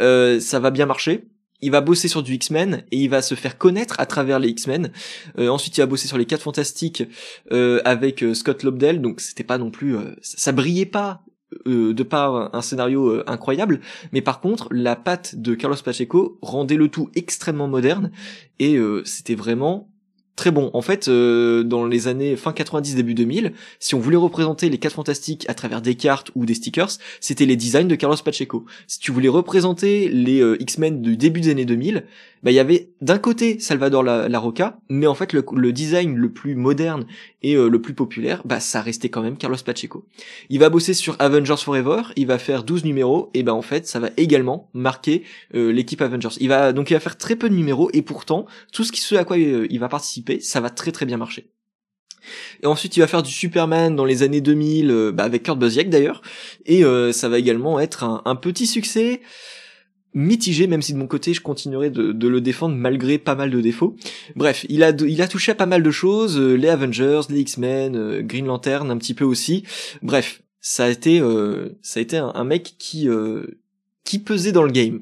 euh, 0.00 0.40
ça 0.40 0.58
va 0.58 0.70
bien 0.70 0.86
marcher. 0.86 1.24
Il 1.60 1.72
va 1.72 1.80
bosser 1.80 2.06
sur 2.06 2.22
du 2.22 2.34
X-Men 2.34 2.84
et 2.92 2.98
il 2.98 3.10
va 3.10 3.20
se 3.20 3.34
faire 3.34 3.58
connaître 3.58 3.98
à 3.98 4.06
travers 4.06 4.38
les 4.38 4.48
X-Men. 4.48 4.92
ensuite, 5.38 5.76
il 5.76 5.80
va 5.80 5.86
bosser 5.86 6.06
sur 6.06 6.16
les 6.16 6.24
4 6.24 6.40
Fantastiques 6.40 7.02
avec 7.50 8.24
Scott 8.34 8.62
Lobdell, 8.62 9.00
donc 9.00 9.20
c'était 9.20 9.42
pas 9.42 9.58
non 9.58 9.72
plus, 9.72 9.96
ça 10.22 10.52
brillait 10.52 10.86
pas 10.86 11.24
euh, 11.66 11.94
de 11.94 12.02
par 12.02 12.54
un 12.54 12.60
scénario 12.60 13.08
euh, 13.08 13.24
incroyable, 13.26 13.80
mais 14.12 14.20
par 14.20 14.40
contre 14.40 14.68
la 14.70 14.96
patte 14.96 15.34
de 15.34 15.54
Carlos 15.54 15.76
Pacheco 15.82 16.38
rendait 16.42 16.76
le 16.76 16.88
tout 16.88 17.08
extrêmement 17.14 17.68
moderne. 17.68 18.10
Et 18.58 18.76
euh, 18.76 19.02
c'était 19.04 19.34
vraiment 19.34 19.88
très 20.38 20.50
bon. 20.50 20.70
En 20.72 20.82
fait, 20.82 21.08
dans 21.08 21.84
les 21.84 22.08
années 22.08 22.36
fin 22.36 22.52
90 22.52 22.94
début 22.94 23.14
2000, 23.14 23.52
si 23.78 23.94
on 23.94 23.98
voulait 23.98 24.16
représenter 24.16 24.70
les 24.70 24.78
quatre 24.78 24.94
fantastiques 24.94 25.44
à 25.48 25.54
travers 25.54 25.82
des 25.82 25.94
cartes 25.94 26.30
ou 26.34 26.46
des 26.46 26.54
stickers, 26.54 26.90
c'était 27.20 27.44
les 27.44 27.56
designs 27.56 27.88
de 27.88 27.94
Carlos 27.94 28.16
Pacheco. 28.24 28.64
Si 28.86 28.98
tu 28.98 29.12
voulais 29.12 29.28
représenter 29.28 30.08
les 30.08 30.42
X-Men 30.60 31.02
du 31.02 31.16
début 31.16 31.40
des 31.40 31.50
années 31.50 31.64
2000, 31.64 32.04
bah 32.42 32.50
il 32.50 32.54
y 32.54 32.60
avait 32.60 32.90
d'un 33.00 33.18
côté 33.18 33.58
Salvador 33.58 34.02
la, 34.02 34.28
mais 34.88 35.06
en 35.06 35.14
fait 35.14 35.32
le, 35.32 35.72
design 35.72 36.14
le 36.14 36.30
plus 36.30 36.54
moderne 36.54 37.06
et 37.42 37.54
euh, 37.54 37.68
le 37.68 37.80
plus 37.80 37.94
populaire, 37.94 38.42
bah 38.44 38.60
ça 38.60 38.80
restait 38.80 39.08
quand 39.08 39.22
même 39.22 39.36
Carlos 39.36 39.56
Pacheco. 39.64 40.06
Il 40.48 40.58
va 40.60 40.70
bosser 40.70 40.94
sur 40.94 41.16
Avengers 41.18 41.56
Forever, 41.58 42.02
il 42.16 42.26
va 42.26 42.38
faire 42.38 42.64
12 42.64 42.84
numéros 42.84 43.30
et 43.34 43.42
bah 43.42 43.54
en 43.54 43.62
fait 43.62 43.86
ça 43.86 44.00
va 44.00 44.10
également 44.16 44.68
marquer 44.72 45.22
euh, 45.54 45.72
l'équipe 45.72 46.00
Avengers. 46.00 46.36
Il 46.40 46.48
va 46.48 46.72
donc 46.72 46.90
il 46.90 46.94
va 46.94 47.00
faire 47.00 47.16
très 47.16 47.36
peu 47.36 47.48
de 47.48 47.54
numéros 47.54 47.90
et 47.92 48.02
pourtant 48.02 48.46
tout 48.72 48.84
ce 48.84 48.92
qui 48.92 49.00
ce 49.00 49.14
à 49.14 49.24
quoi 49.24 49.36
euh, 49.36 49.66
il 49.70 49.80
va 49.80 49.88
participer, 49.88 50.27
ça 50.40 50.60
va 50.60 50.70
très 50.70 50.92
très 50.92 51.06
bien 51.06 51.16
marcher. 51.16 51.50
Et 52.62 52.66
ensuite, 52.66 52.96
il 52.96 53.00
va 53.00 53.06
faire 53.06 53.22
du 53.22 53.30
Superman 53.30 53.96
dans 53.96 54.04
les 54.04 54.22
années 54.22 54.40
2000, 54.40 55.12
bah, 55.14 55.24
avec 55.24 55.44
Kurt 55.44 55.58
Busiek 55.58 55.88
d'ailleurs. 55.88 56.20
Et 56.66 56.82
ça 57.12 57.28
va 57.28 57.38
également 57.38 57.80
être 57.80 58.04
un, 58.04 58.36
petit 58.36 58.66
succès 58.66 59.22
mitigé, 60.14 60.66
même 60.66 60.82
si 60.82 60.92
de 60.92 60.98
mon 60.98 61.06
côté 61.06 61.34
je 61.34 61.40
continuerai 61.40 61.90
de, 61.90 62.28
le 62.28 62.40
défendre 62.40 62.74
malgré 62.74 63.18
pas 63.18 63.34
mal 63.34 63.50
de 63.50 63.60
défauts. 63.60 63.96
Bref, 64.36 64.66
il 64.68 64.82
a, 64.82 64.92
touché 64.92 65.52
à 65.52 65.54
pas 65.54 65.66
mal 65.66 65.82
de 65.82 65.90
choses, 65.90 66.38
euh, 66.38 66.54
les 66.54 66.68
Avengers, 66.68 67.20
les 67.30 67.40
X-Men, 67.40 67.96
euh, 67.96 68.22
Green 68.22 68.46
Lantern 68.46 68.90
un 68.90 68.96
petit 68.96 69.14
peu 69.14 69.24
aussi. 69.24 69.64
Bref, 70.02 70.42
ça 70.60 70.86
a 70.86 70.88
été, 70.88 71.20
euh, 71.20 71.70
un, 72.12 72.44
mec 72.44 72.74
qui 72.78 73.08
pesait 74.18 74.52
dans 74.52 74.64
le 74.64 74.72
game. 74.72 75.00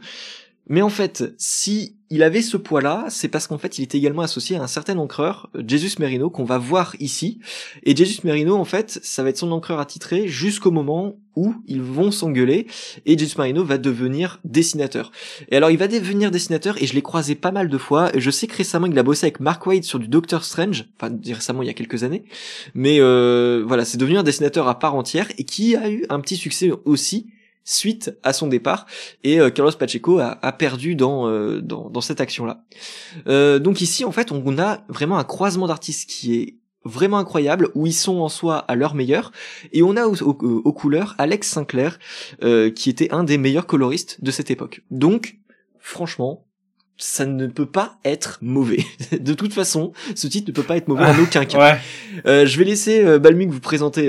Mais 0.68 0.82
en 0.82 0.88
fait, 0.88 1.34
si 1.38 1.96
il 2.10 2.22
avait 2.22 2.42
ce 2.42 2.56
poids-là, 2.56 3.06
c'est 3.08 3.28
parce 3.28 3.46
qu'en 3.46 3.58
fait, 3.58 3.78
il 3.78 3.82
était 3.82 3.98
également 3.98 4.22
associé 4.22 4.56
à 4.56 4.62
un 4.62 4.66
certain 4.66 4.96
encreur, 4.98 5.50
Jesus 5.66 5.96
Merino, 5.98 6.30
qu'on 6.30 6.44
va 6.44 6.58
voir 6.58 6.94
ici. 7.00 7.40
Et 7.84 7.96
Jesus 7.96 8.20
Merino, 8.24 8.56
en 8.56 8.64
fait, 8.64 9.00
ça 9.02 9.22
va 9.22 9.30
être 9.30 9.38
son 9.38 9.50
encreur 9.52 9.80
attitré 9.80 10.28
jusqu'au 10.28 10.70
moment 10.70 11.16
où 11.34 11.54
ils 11.66 11.82
vont 11.82 12.10
s'engueuler 12.10 12.66
et 13.04 13.18
Jesus 13.18 13.36
Merino 13.38 13.64
va 13.64 13.78
devenir 13.78 14.40
dessinateur. 14.44 15.10
Et 15.50 15.56
alors, 15.56 15.70
il 15.70 15.78
va 15.78 15.88
devenir 15.88 16.30
dessinateur 16.30 16.80
et 16.80 16.86
je 16.86 16.94
l'ai 16.94 17.02
croisé 17.02 17.34
pas 17.34 17.50
mal 17.50 17.68
de 17.68 17.78
fois. 17.78 18.10
Je 18.16 18.30
sais 18.30 18.46
que 18.46 18.56
récemment, 18.56 18.86
il 18.86 18.98
a 18.98 19.02
bossé 19.02 19.26
avec 19.26 19.40
Mark 19.40 19.66
Waid 19.66 19.84
sur 19.84 19.98
du 19.98 20.08
Doctor 20.08 20.44
Strange, 20.44 20.86
enfin, 21.00 21.14
récemment, 21.26 21.62
il 21.62 21.66
y 21.66 21.70
a 21.70 21.74
quelques 21.74 22.04
années. 22.04 22.24
Mais 22.74 23.00
euh, 23.00 23.64
voilà, 23.66 23.84
c'est 23.84 23.98
devenu 23.98 24.18
un 24.18 24.22
dessinateur 24.22 24.68
à 24.68 24.78
part 24.78 24.94
entière 24.94 25.28
et 25.38 25.44
qui 25.44 25.76
a 25.76 25.90
eu 25.90 26.06
un 26.08 26.20
petit 26.20 26.36
succès 26.36 26.70
aussi 26.84 27.26
suite 27.66 28.16
à 28.22 28.32
son 28.32 28.46
départ 28.46 28.86
et 29.24 29.40
euh, 29.40 29.50
Carlos 29.50 29.72
Pacheco 29.72 30.20
a, 30.20 30.52
perdu 30.52 30.94
dans, 30.94 31.28
euh, 31.28 31.60
dans, 31.60 31.90
dans 31.90 32.00
cette 32.00 32.20
action 32.20 32.46
là. 32.46 32.62
Euh, 33.26 33.58
donc 33.58 33.80
ici 33.80 34.04
en 34.04 34.12
fait 34.12 34.32
on 34.32 34.58
a 34.58 34.84
vraiment 34.88 35.18
un 35.18 35.24
croisement 35.24 35.66
d'artistes 35.66 36.08
qui 36.08 36.36
est 36.36 36.56
vraiment 36.84 37.18
incroyable 37.18 37.70
où 37.74 37.86
ils 37.86 37.92
sont 37.92 38.18
en 38.18 38.28
soi 38.28 38.58
à 38.58 38.76
leur 38.76 38.94
meilleur 38.94 39.32
et 39.72 39.82
on 39.82 39.96
a 39.96 40.06
aux, 40.06 40.72
couleurs 40.72 41.16
Alex 41.18 41.48
Sinclair 41.48 41.98
qui 42.40 42.88
était 42.88 43.12
un 43.12 43.24
des 43.24 43.36
meilleurs 43.36 43.66
coloristes 43.66 44.22
de 44.22 44.30
cette 44.30 44.52
époque. 44.52 44.82
Donc 44.92 45.38
franchement 45.80 46.44
ça 46.98 47.26
ne 47.26 47.48
peut 47.48 47.66
pas 47.66 47.98
être 48.04 48.38
mauvais. 48.40 48.82
de 49.20 49.34
toute 49.34 49.52
façon, 49.52 49.92
ce 50.14 50.28
titre 50.28 50.48
ne 50.48 50.54
peut 50.54 50.62
pas 50.62 50.78
être 50.78 50.88
mauvais 50.88 51.04
en 51.04 51.18
aucun 51.18 51.44
cas. 51.44 51.78
je 52.24 52.56
vais 52.56 52.64
laisser 52.64 53.04
euh, 53.04 53.18
vous 53.18 53.60
présenter 53.60 54.08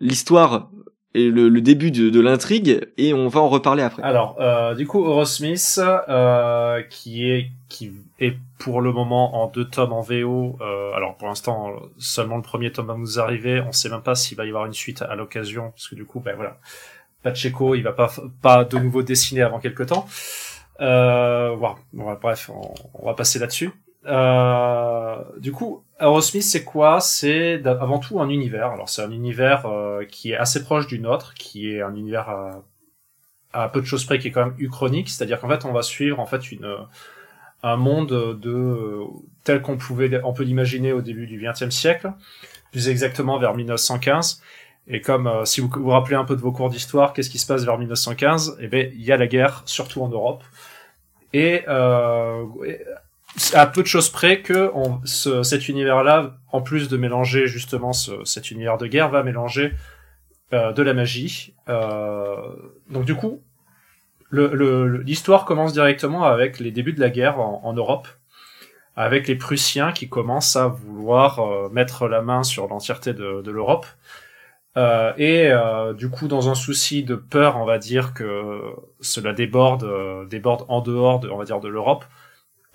l'histoire 0.00 0.70
et 1.14 1.30
le, 1.30 1.60
début 1.60 1.90
de, 1.90 2.20
l'intrigue 2.20 2.88
et 2.96 3.14
on 3.14 3.28
va 3.28 3.40
en 3.40 3.48
reparler 3.48 3.82
après. 3.82 4.02
Alors, 4.02 4.36
euh, 4.40 4.74
du 4.74 4.86
coup, 4.86 5.04
Eurosmith, 5.04 5.80
euh, 6.08 6.82
qui 6.90 7.30
est 7.30 7.50
qui 7.68 7.92
est 8.18 8.36
pour 8.58 8.80
le 8.80 8.92
moment 8.92 9.42
en 9.42 9.48
deux 9.48 9.66
tomes 9.66 9.92
en 9.92 10.00
VO. 10.00 10.58
Euh, 10.60 10.92
alors 10.92 11.16
pour 11.16 11.28
l'instant, 11.28 11.72
seulement 11.98 12.36
le 12.36 12.42
premier 12.42 12.72
tome 12.72 12.86
va 12.86 12.94
nous 12.94 13.18
arriver. 13.18 13.62
On 13.66 13.72
sait 13.72 13.88
même 13.88 14.02
pas 14.02 14.14
s'il 14.14 14.36
va 14.36 14.44
y 14.44 14.48
avoir 14.48 14.66
une 14.66 14.72
suite 14.72 15.02
à 15.02 15.14
l'occasion, 15.16 15.70
parce 15.70 15.88
que 15.88 15.94
du 15.94 16.04
coup, 16.04 16.20
ben 16.20 16.34
voilà, 16.36 16.58
Pacheco, 17.22 17.74
il 17.74 17.82
va 17.82 17.92
pas 17.92 18.10
pas 18.42 18.64
de 18.64 18.78
nouveau 18.78 19.02
dessiner 19.02 19.42
avant 19.42 19.60
quelques 19.60 19.86
temps. 19.86 20.06
Euh, 20.80 21.56
bref, 21.92 22.50
on, 22.52 22.74
on 22.94 23.06
va 23.06 23.14
passer 23.14 23.38
là-dessus. 23.38 23.72
Euh, 24.06 25.16
du 25.38 25.52
coup, 25.52 25.82
Aerosmith, 26.00 26.42
c'est 26.42 26.64
quoi? 26.64 27.00
C'est 27.00 27.66
avant 27.66 27.98
tout 27.98 28.20
un 28.20 28.28
univers. 28.28 28.70
Alors, 28.70 28.88
c'est 28.88 29.02
un 29.02 29.10
univers 29.10 29.66
euh, 29.66 30.04
qui 30.04 30.32
est 30.32 30.36
assez 30.36 30.62
proche 30.62 30.86
du 30.86 31.00
nôtre, 31.00 31.34
qui 31.34 31.70
est 31.70 31.82
un 31.82 31.94
univers 31.94 32.28
euh, 32.30 32.52
à 33.52 33.68
peu 33.68 33.80
de 33.80 33.86
choses 33.86 34.04
près 34.04 34.18
qui 34.18 34.28
est 34.28 34.30
quand 34.30 34.46
même 34.46 34.54
uchronique, 34.58 35.08
c'est-à-dire 35.08 35.40
qu'en 35.40 35.48
fait 35.48 35.64
on 35.64 35.72
va 35.72 35.82
suivre 35.82 36.20
en 36.20 36.26
fait 36.26 36.52
une 36.52 36.76
un 37.62 37.76
monde 37.76 38.38
de 38.40 39.00
tel 39.44 39.62
qu'on 39.62 39.76
pouvait 39.76 40.20
on 40.22 40.32
peut 40.32 40.44
l'imaginer 40.44 40.92
au 40.92 41.00
début 41.00 41.26
du 41.26 41.40
XXe 41.40 41.70
siècle, 41.70 42.12
plus 42.70 42.88
exactement 42.88 43.38
vers 43.38 43.54
1915. 43.54 44.42
Et 44.86 45.00
comme 45.00 45.26
euh, 45.26 45.44
si 45.44 45.60
vous 45.60 45.68
vous 45.68 45.90
rappelez 45.90 46.16
un 46.16 46.24
peu 46.24 46.36
de 46.36 46.40
vos 46.40 46.52
cours 46.52 46.70
d'histoire, 46.70 47.12
qu'est-ce 47.12 47.30
qui 47.30 47.38
se 47.38 47.46
passe 47.46 47.64
vers 47.64 47.78
1915 47.78 48.58
Eh 48.60 48.68
ben 48.68 48.90
il 48.94 49.02
y 49.02 49.12
a 49.12 49.16
la 49.16 49.26
guerre, 49.26 49.62
surtout 49.66 50.02
en 50.02 50.08
Europe. 50.08 50.42
Et 51.32 51.62
euh, 51.68 52.44
à 53.54 53.66
peu 53.66 53.82
de 53.82 53.86
choses 53.86 54.10
près 54.10 54.40
que 54.42 54.70
cet 55.04 55.68
univers-là, 55.68 56.36
en 56.52 56.62
plus 56.62 56.88
de 56.88 56.96
mélanger 56.96 57.46
justement 57.46 57.92
ce, 57.92 58.24
cet 58.24 58.50
univers 58.50 58.78
de 58.78 58.86
guerre, 58.86 59.08
va 59.08 59.22
mélanger 59.22 59.72
euh, 60.54 60.72
de 60.72 60.82
la 60.82 60.94
magie. 60.94 61.52
Euh, 61.68 62.36
donc 62.88 63.04
du 63.04 63.14
coup, 63.14 63.42
l'histoire 64.32 65.44
commence 65.44 65.74
directement 65.74 66.24
avec 66.24 66.58
les 66.58 66.70
débuts 66.70 66.94
de 66.94 67.00
la 67.00 67.10
guerre 67.10 67.38
en, 67.38 67.72
Europe, 67.74 68.08
avec 68.96 69.28
les 69.28 69.34
Prussiens 69.34 69.92
qui 69.92 70.08
commencent 70.08 70.56
à 70.56 70.68
vouloir 70.68 71.40
euh, 71.40 71.68
mettre 71.68 72.08
la 72.08 72.22
main 72.22 72.42
sur 72.44 72.66
l'entièreté 72.66 73.12
de, 73.12 73.50
l'Europe. 73.50 73.84
Et 75.18 75.50
du 75.98 76.08
coup, 76.08 76.28
dans 76.28 76.48
un 76.48 76.54
souci 76.54 77.02
de 77.02 77.16
peur, 77.16 77.58
on 77.58 77.66
va 77.66 77.78
dire 77.78 78.14
que 78.14 78.62
cela 79.00 79.34
déborde, 79.34 79.84
déborde 80.30 80.64
en 80.68 80.80
dehors, 80.80 81.20
de, 81.20 81.28
de 81.28 81.68
l'Europe. 81.68 82.06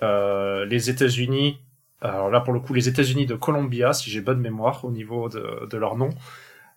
Les 0.00 0.90
États-Unis, 0.90 1.58
alors 2.04 2.30
là 2.30 2.40
pour 2.40 2.52
le 2.52 2.60
coup, 2.60 2.74
les 2.74 2.88
États-Unis 2.88 3.26
de 3.26 3.34
Columbia, 3.34 3.92
si 3.92 4.10
j'ai 4.10 4.20
bonne 4.20 4.40
mémoire 4.40 4.84
au 4.84 4.90
niveau 4.90 5.28
de, 5.28 5.76
leur 5.76 5.96
nom, 5.96 6.10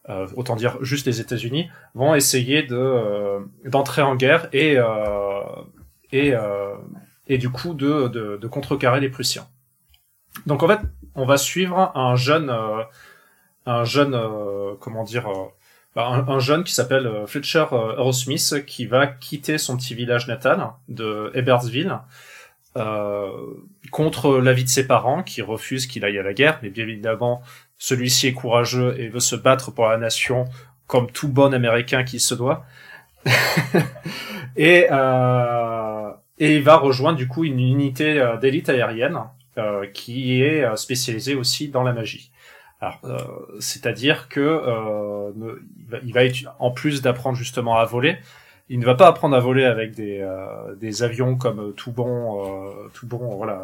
euh, 0.09 0.25
autant 0.36 0.55
dire 0.55 0.77
juste 0.81 1.05
les 1.05 1.19
États-Unis, 1.19 1.69
vont 1.95 2.15
essayer 2.15 2.65
euh, 2.71 3.39
d'entrer 3.65 4.01
en 4.01 4.15
guerre 4.15 4.47
et 4.53 4.77
euh, 4.77 6.75
et 7.27 7.38
du 7.38 7.50
coup 7.50 7.74
de, 7.74 8.47
contrecarrer 8.47 9.01
les 9.01 9.09
Prussiens. 9.09 9.47
Donc 10.45 10.63
en 10.63 10.67
fait, 10.69 10.79
on 11.15 11.25
va 11.25 11.38
suivre 11.38 11.91
un 11.95 12.15
jeune 12.15 12.53
un 13.65 13.83
jeune 13.83 14.17
comment 14.79 15.03
dire 15.03 15.27
bah, 15.93 16.25
un, 16.25 16.39
jeune 16.39 16.63
qui 16.63 16.74
s'appelle 16.74 17.12
Fletcher 17.27 17.65
Smith 18.13 18.65
qui 18.65 18.86
va 18.86 19.07
quitter 19.07 19.57
son 19.57 19.75
petit 19.75 19.93
village 19.93 20.29
natal 20.29 20.69
de 20.88 21.31
Ebersville 21.33 22.00
euh, 22.77 23.29
contre 23.91 24.38
l'avis 24.38 24.63
de 24.63 24.69
ses 24.69 24.88
parents 24.88 25.24
qui 25.24 25.41
refusent 25.41 25.88
qu'il 25.88 26.05
aille 26.05 26.17
à 26.17 26.24
la 26.24 26.34
guerre, 26.34 26.60
mais 26.62 26.69
bien 26.69 26.84
évidemment 26.86 27.41
celui-ci 27.77 28.27
est 28.27 28.34
courageux 28.34 28.96
et 29.00 29.10
veut 29.10 29.19
se 29.19 29.36
battre 29.36 29.72
pour 29.72 29.88
la 29.88 29.98
nation 29.98 30.46
comme 30.88 31.12
tout 31.12 31.27
bon 31.27 31.53
Américain 31.53 32.03
qui 32.03 32.19
se 32.19 32.34
doit. 32.34 32.65
et, 34.55 34.88
euh, 34.89 36.12
et 36.39 36.55
il 36.55 36.63
va 36.63 36.77
rejoindre 36.77 37.17
du 37.17 37.27
coup 37.27 37.43
une 37.43 37.60
unité 37.60 38.19
euh, 38.19 38.38
d'élite 38.38 38.69
aérienne 38.69 39.19
euh, 39.57 39.88
qui 39.88 40.41
est 40.41 40.63
euh, 40.63 40.75
spécialisée 40.75 41.36
aussi 41.36 41.69
dans 41.69 41.84
la 41.84 41.93
magie. 41.93 42.31
Alors, 42.79 43.00
euh, 43.05 43.17
c'est-à-dire 43.60 44.29
que 44.29 44.39
euh, 44.39 45.31
il 46.03 46.13
va, 46.13 46.22
en 46.60 46.72
plus 46.72 47.01
d'apprendre 47.01 47.36
justement 47.36 47.77
à 47.77 47.86
voler, 47.86 48.17
il 48.69 48.79
ne 48.79 48.86
va 48.86 48.95
pas 48.95 49.07
apprendre 49.07 49.36
à 49.36 49.39
voler 49.39 49.65
avec 49.65 49.95
des, 49.95 50.27
des 50.79 51.03
avions 51.03 51.36
comme 51.36 51.74
tout 51.75 51.91
bon, 51.91 52.69
tout 52.93 53.07
bon, 53.07 53.36
voilà, 53.38 53.62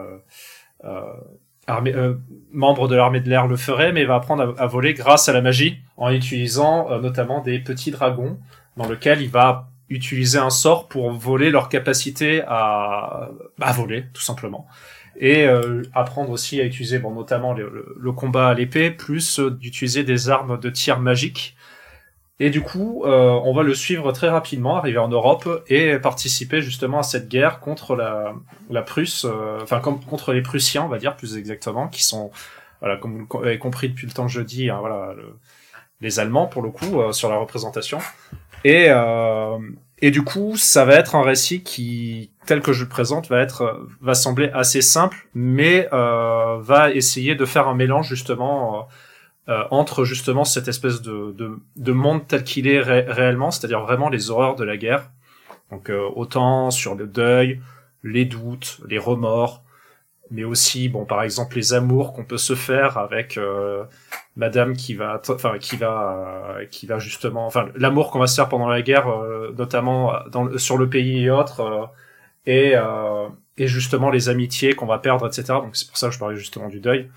euh, 1.69 2.15
membre 2.51 2.89
de 2.89 2.95
l'armée 2.95 3.21
de 3.21 3.29
l'air 3.29 3.47
le 3.47 3.55
ferait, 3.55 3.93
mais 3.93 4.01
il 4.01 4.07
va 4.07 4.15
apprendre 4.15 4.53
à, 4.57 4.67
voler 4.67 4.93
grâce 4.93 5.29
à 5.29 5.33
la 5.33 5.41
magie, 5.41 5.79
en 5.95 6.11
utilisant 6.11 6.91
euh, 6.91 6.99
notamment 6.99 7.39
des 7.39 7.57
petits 7.59 7.89
dragons, 7.89 8.37
dans 8.75 8.87
lequel 8.87 9.21
il 9.21 9.29
va 9.29 9.69
utiliser 9.89 10.37
un 10.37 10.49
sort 10.49 10.87
pour 10.89 11.11
voler 11.11 11.51
leur 11.51 11.69
capacité 11.69 12.43
à, 12.47 13.29
à 13.61 13.71
voler, 13.71 14.05
tout 14.13 14.21
simplement. 14.21 14.67
Et 15.15 15.45
euh, 15.45 15.83
apprendre 15.93 16.31
aussi 16.31 16.59
à 16.59 16.65
utiliser, 16.65 16.99
bon, 16.99 17.11
notamment 17.11 17.53
le, 17.53 18.11
combat 18.11 18.49
à 18.49 18.53
l'épée, 18.53 18.91
plus 18.91 19.39
d'utiliser 19.39 20.03
des 20.03 20.29
armes 20.29 20.59
de 20.59 20.69
tir 20.69 20.99
magiques 20.99 21.55
et 22.45 22.49
du 22.49 22.59
coup, 22.59 23.03
euh, 23.05 23.39
on 23.45 23.53
va 23.53 23.63
le 23.63 23.73
suivre 23.73 24.11
très 24.11 24.27
rapidement, 24.27 24.75
arriver 24.75 24.97
en 24.97 25.07
Europe 25.07 25.63
et 25.69 25.97
participer 25.97 26.61
justement 26.61 26.99
à 26.99 27.03
cette 27.03 27.29
guerre 27.29 27.61
contre 27.61 27.95
la, 27.95 28.33
la 28.69 28.81
Prusse, 28.81 29.23
euh, 29.23 29.59
enfin 29.61 29.79
contre 29.79 30.33
les 30.33 30.41
Prussiens, 30.41 30.83
on 30.83 30.89
va 30.89 30.97
dire 30.97 31.15
plus 31.15 31.37
exactement, 31.37 31.87
qui 31.87 32.03
sont, 32.03 32.31
voilà, 32.81 32.97
comme 32.97 33.25
vous 33.29 33.41
l'avez 33.41 33.59
compris 33.59 33.87
depuis 33.87 34.07
le 34.07 34.11
temps 34.11 34.25
que 34.25 34.31
je 34.33 34.41
dis, 34.41 34.69
hein, 34.69 34.79
voilà, 34.81 35.13
les 36.01 36.19
Allemands 36.19 36.47
pour 36.47 36.63
le 36.63 36.69
coup 36.69 36.99
euh, 36.99 37.13
sur 37.13 37.29
la 37.29 37.37
représentation. 37.37 37.99
Et 38.65 38.89
et 39.99 40.11
du 40.11 40.21
coup, 40.21 40.57
ça 40.57 40.83
va 40.83 40.95
être 40.95 41.15
un 41.15 41.23
récit 41.23 41.63
qui, 41.63 42.31
tel 42.45 42.59
que 42.59 42.73
je 42.73 42.83
le 42.83 42.89
présente, 42.89 43.29
va 43.29 43.39
être, 43.39 43.87
va 44.01 44.15
sembler 44.15 44.49
assez 44.53 44.81
simple, 44.81 45.29
mais 45.33 45.87
va 45.91 46.91
essayer 46.91 47.35
de 47.35 47.45
faire 47.45 47.69
un 47.69 47.73
mélange 47.73 48.09
justement 48.09 48.89
euh, 49.49 49.63
entre 49.71 50.05
justement 50.05 50.45
cette 50.45 50.69
espèce 50.69 51.01
de, 51.01 51.33
de, 51.33 51.59
de 51.75 51.91
monde 51.91 52.25
tel 52.27 52.45
qu'il 52.45 52.65
est 52.65 52.79
réellement, 52.79 53.51
c'est-à-dire 53.51 53.81
vraiment 53.81 54.07
les 54.07 54.31
horreurs 54.31 54.55
de 54.55 54.63
la 54.63 54.77
guerre. 54.77 55.09
Donc 55.69 55.89
euh, 55.89 56.07
autant 56.15 56.71
sur 56.71 56.95
le 56.95 57.07
deuil, 57.07 57.59
les 58.03 58.23
doutes, 58.23 58.79
les 58.87 58.97
remords, 58.97 59.61
mais 60.31 60.45
aussi 60.45 60.87
bon 60.87 61.03
par 61.03 61.23
exemple 61.23 61.57
les 61.57 61.73
amours 61.73 62.13
qu'on 62.13 62.23
peut 62.23 62.37
se 62.37 62.55
faire 62.55 62.97
avec 62.97 63.37
euh, 63.37 63.83
Madame 64.37 64.77
qui 64.77 64.93
va, 64.93 65.21
enfin 65.27 65.57
qui 65.59 65.75
va, 65.75 66.59
qui 66.71 66.85
va 66.85 66.99
justement, 66.99 67.45
enfin 67.45 67.67
l'amour 67.75 68.11
qu'on 68.11 68.19
va 68.19 68.27
se 68.27 68.35
faire 68.35 68.47
pendant 68.47 68.69
la 68.69 68.81
guerre, 68.81 69.07
notamment 69.57 70.13
dans, 70.31 70.57
sur 70.57 70.77
le 70.77 70.89
pays 70.89 71.25
et 71.25 71.29
autres, 71.29 71.89
et 72.45 72.75
et 73.57 73.67
justement 73.67 74.09
les 74.09 74.29
amitiés 74.29 74.73
qu'on 74.73 74.85
va 74.85 74.99
perdre, 74.99 75.27
etc. 75.27 75.43
Donc 75.61 75.75
c'est 75.75 75.87
pour 75.87 75.97
ça 75.97 76.07
que 76.07 76.13
je 76.13 76.19
parlais 76.19 76.37
justement 76.37 76.69
du 76.69 76.79
deuil. 76.79 77.09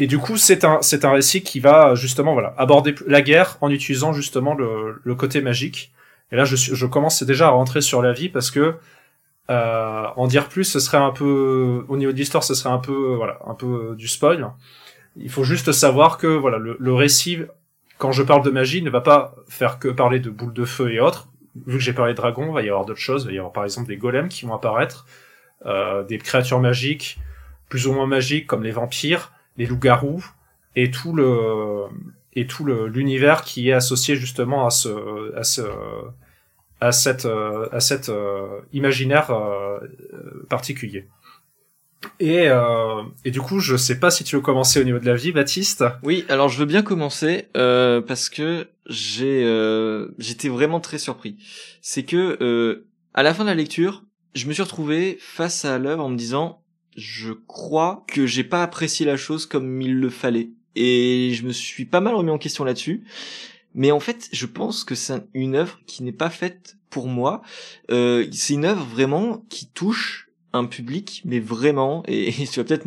Et 0.00 0.06
du 0.06 0.18
coup, 0.18 0.38
c'est 0.38 0.64
un, 0.64 0.80
c'est 0.80 1.04
un 1.04 1.12
récit 1.12 1.42
qui 1.42 1.60
va 1.60 1.94
justement 1.94 2.32
voilà 2.32 2.54
aborder 2.56 2.94
la 3.06 3.20
guerre 3.20 3.58
en 3.60 3.70
utilisant 3.70 4.14
justement 4.14 4.54
le, 4.54 4.98
le 5.04 5.14
côté 5.14 5.42
magique. 5.42 5.92
Et 6.32 6.36
là, 6.36 6.44
je, 6.44 6.56
je 6.56 6.86
commence 6.86 7.22
déjà 7.22 7.48
à 7.48 7.50
rentrer 7.50 7.82
sur 7.82 8.00
la 8.00 8.12
vie 8.14 8.30
parce 8.30 8.50
que 8.50 8.76
euh, 9.50 10.06
en 10.16 10.26
dire 10.26 10.48
plus, 10.48 10.64
ce 10.64 10.80
serait 10.80 10.96
un 10.96 11.10
peu 11.10 11.84
au 11.86 11.98
niveau 11.98 12.12
de 12.12 12.16
l'histoire, 12.16 12.42
ce 12.42 12.54
serait 12.54 12.70
un 12.70 12.78
peu 12.78 13.14
voilà 13.14 13.40
un 13.46 13.54
peu 13.54 13.94
du 13.94 14.08
spoil. 14.08 14.50
Il 15.16 15.28
faut 15.28 15.44
juste 15.44 15.70
savoir 15.72 16.16
que 16.16 16.28
voilà 16.28 16.56
le, 16.56 16.78
le 16.80 16.94
récit, 16.94 17.40
quand 17.98 18.12
je 18.12 18.22
parle 18.22 18.42
de 18.42 18.50
magie, 18.50 18.80
ne 18.80 18.88
va 18.88 19.02
pas 19.02 19.34
faire 19.48 19.78
que 19.78 19.88
parler 19.88 20.18
de 20.18 20.30
boules 20.30 20.54
de 20.54 20.64
feu 20.64 20.94
et 20.94 21.00
autres. 21.00 21.28
Vu 21.66 21.76
que 21.76 21.84
j'ai 21.84 21.92
parlé 21.92 22.14
de 22.14 22.16
dragons, 22.16 22.46
il 22.46 22.54
va 22.54 22.62
y 22.62 22.70
avoir 22.70 22.86
d'autres 22.86 23.00
choses. 23.00 23.24
Il 23.24 23.26
va 23.26 23.32
y 23.34 23.38
avoir 23.38 23.52
par 23.52 23.64
exemple 23.64 23.88
des 23.88 23.98
golems 23.98 24.30
qui 24.30 24.46
vont 24.46 24.54
apparaître, 24.54 25.04
euh, 25.66 26.04
des 26.04 26.16
créatures 26.16 26.60
magiques 26.60 27.18
plus 27.68 27.86
ou 27.86 27.92
moins 27.92 28.06
magiques 28.06 28.46
comme 28.46 28.62
les 28.62 28.70
vampires 28.70 29.32
les 29.56 29.66
loups-garous 29.66 30.24
et 30.76 30.90
tout 30.90 31.12
le 31.12 31.84
et 32.34 32.46
tout 32.46 32.64
l'univers 32.64 33.42
qui 33.42 33.68
est 33.68 33.72
associé 33.72 34.16
justement 34.16 34.66
à 34.66 34.70
ce 34.70 35.34
à 35.36 35.42
ce 35.42 35.62
à 36.80 36.92
cette 36.92 37.28
à 37.72 37.80
cet 37.80 38.08
euh, 38.08 38.60
imaginaire 38.72 39.30
euh, 39.30 39.78
particulier. 40.48 41.08
Et, 42.18 42.48
euh, 42.48 43.02
et 43.24 43.30
du 43.30 43.40
coup, 43.40 43.60
je 43.60 43.76
sais 43.76 43.98
pas 43.98 44.10
si 44.10 44.24
tu 44.24 44.36
veux 44.36 44.42
commencer 44.42 44.80
au 44.80 44.84
niveau 44.84 44.98
de 44.98 45.06
la 45.06 45.14
vie, 45.14 45.32
Baptiste. 45.32 45.84
Oui, 46.02 46.24
alors 46.28 46.48
je 46.48 46.58
veux 46.58 46.64
bien 46.64 46.82
commencer 46.82 47.48
euh, 47.56 48.00
parce 48.00 48.30
que 48.30 48.68
j'ai 48.86 49.44
euh, 49.44 50.08
j'étais 50.18 50.48
vraiment 50.48 50.80
très 50.80 50.98
surpris. 50.98 51.36
C'est 51.82 52.04
que 52.04 52.38
euh, 52.40 52.86
à 53.12 53.22
la 53.22 53.34
fin 53.34 53.44
de 53.44 53.48
la 53.48 53.54
lecture, 53.54 54.04
je 54.34 54.46
me 54.46 54.52
suis 54.52 54.62
retrouvé 54.62 55.18
face 55.20 55.64
à 55.64 55.78
l'œuvre 55.78 56.04
en 56.04 56.08
me 56.08 56.16
disant 56.16 56.59
je 56.96 57.32
crois 57.32 58.04
que 58.06 58.26
j'ai 58.26 58.44
pas 58.44 58.62
apprécié 58.62 59.06
la 59.06 59.16
chose 59.16 59.46
comme 59.46 59.80
il 59.80 59.94
le 59.94 60.10
fallait. 60.10 60.50
Et 60.76 61.32
je 61.34 61.44
me 61.44 61.52
suis 61.52 61.84
pas 61.84 62.00
mal 62.00 62.14
remis 62.14 62.30
en 62.30 62.38
question 62.38 62.64
là-dessus. 62.64 63.04
Mais 63.74 63.92
en 63.92 64.00
fait, 64.00 64.28
je 64.32 64.46
pense 64.46 64.84
que 64.84 64.94
c'est 64.94 65.24
une 65.34 65.54
œuvre 65.54 65.80
qui 65.86 66.02
n'est 66.02 66.12
pas 66.12 66.30
faite 66.30 66.76
pour 66.90 67.06
moi. 67.06 67.42
Euh, 67.90 68.26
c'est 68.32 68.54
une 68.54 68.64
œuvre 68.64 68.84
vraiment 68.84 69.44
qui 69.48 69.66
touche 69.66 70.28
un 70.52 70.64
public, 70.64 71.22
mais 71.24 71.38
vraiment, 71.38 72.02
et, 72.08 72.32
tu 72.50 72.60
vas 72.60 72.64
peut-être 72.64 72.86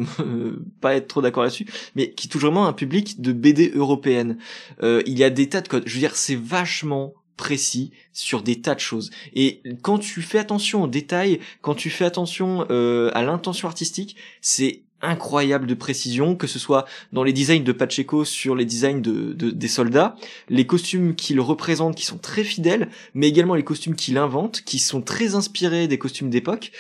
pas 0.81 0.95
être 0.95 1.07
trop 1.07 1.21
d'accord 1.21 1.43
là-dessus, 1.43 1.67
mais 1.95 2.11
qui 2.11 2.27
touche 2.27 2.41
vraiment 2.41 2.67
un 2.67 2.73
public 2.73 3.21
de 3.21 3.31
BD 3.31 3.71
européenne. 3.73 4.37
Euh, 4.81 5.01
il 5.05 5.17
y 5.17 5.23
a 5.23 5.29
des 5.29 5.47
tas 5.47 5.61
de 5.61 5.67
codes. 5.67 5.83
Je 5.85 5.93
veux 5.93 5.99
dire, 5.99 6.15
c'est 6.15 6.35
vachement 6.35 7.13
précis 7.37 7.91
sur 8.11 8.43
des 8.43 8.61
tas 8.61 8.75
de 8.75 8.79
choses. 8.79 9.11
Et 9.33 9.61
quand 9.81 9.99
tu 9.99 10.21
fais 10.21 10.39
attention 10.39 10.83
aux 10.83 10.87
détails, 10.87 11.39
quand 11.61 11.75
tu 11.75 11.89
fais 11.89 12.05
attention 12.05 12.65
euh, 12.69 13.11
à 13.13 13.23
l'intention 13.23 13.67
artistique, 13.67 14.15
c'est 14.41 14.81
incroyable 15.03 15.67
de 15.67 15.73
précision, 15.73 16.35
que 16.35 16.47
ce 16.47 16.57
soit 16.57 16.85
dans 17.11 17.23
les 17.23 17.33
designs 17.33 17.63
de 17.63 17.71
Pacheco 17.71 18.25
sur 18.25 18.55
les 18.55 18.65
designs 18.65 19.01
de, 19.01 19.33
des 19.33 19.67
soldats, 19.67 20.15
les 20.49 20.65
costumes 20.65 21.15
qu'il 21.15 21.39
représente 21.41 21.95
qui 21.95 22.05
sont 22.05 22.17
très 22.17 22.43
fidèles, 22.43 22.89
mais 23.13 23.27
également 23.27 23.55
les 23.55 23.63
costumes 23.63 23.95
qu'il 23.95 24.17
invente 24.17 24.61
qui 24.61 24.79
sont 24.79 25.01
très 25.01 25.35
inspirés 25.35 25.87
des 25.87 25.97
costumes 25.97 26.29
d'époque. 26.29 26.71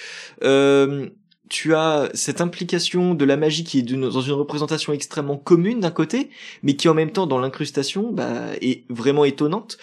Euh, 0.43 1.09
tu 1.53 1.75
as 1.75 2.09
cette 2.15 2.41
implication 2.41 3.13
de 3.13 3.25
la 3.25 3.37
magie 3.37 3.63
qui 3.63 3.77
est 3.77 3.83
dans 3.83 4.21
une 4.21 4.33
représentation 4.33 4.91
extrêmement 4.91 5.37
commune 5.37 5.81
d'un 5.81 5.91
côté, 5.91 6.31
mais 6.63 6.75
qui 6.75 6.89
en 6.89 6.95
même 6.95 7.11
temps 7.11 7.27
dans 7.27 7.37
l'incrustation 7.37 8.11
bah, 8.11 8.47
est 8.59 8.85
vraiment 8.89 9.23
étonnante. 9.23 9.77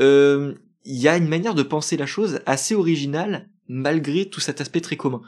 Euh, 0.00 0.54
il 0.84 0.96
y 0.96 1.06
a 1.06 1.16
une 1.16 1.28
manière 1.28 1.54
de 1.54 1.62
penser 1.62 1.96
la 1.96 2.06
chose 2.06 2.40
assez 2.44 2.74
originale 2.74 3.48
malgré 3.68 4.24
tout 4.24 4.40
cet 4.40 4.60
aspect 4.60 4.80
très 4.80 4.96
commun. 4.96 5.22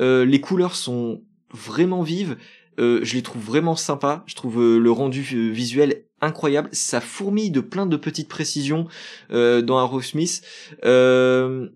Euh, 0.00 0.26
les 0.26 0.42
couleurs 0.42 0.76
sont 0.76 1.22
vraiment 1.50 2.02
vives, 2.02 2.36
euh, 2.78 3.00
je 3.02 3.14
les 3.14 3.22
trouve 3.22 3.42
vraiment 3.42 3.74
sympas, 3.74 4.24
je 4.26 4.34
trouve 4.34 4.60
euh, 4.60 4.78
le 4.78 4.90
rendu 4.90 5.26
euh, 5.32 5.50
visuel 5.50 6.04
incroyable, 6.20 6.68
ça 6.72 7.00
fourmille 7.00 7.50
de 7.50 7.60
plein 7.60 7.86
de 7.86 7.96
petites 7.96 8.28
précisions 8.28 8.86
euh, 9.30 9.62
dans 9.62 9.82
Aerosmith. 9.82 10.42
Euh, 10.84 11.70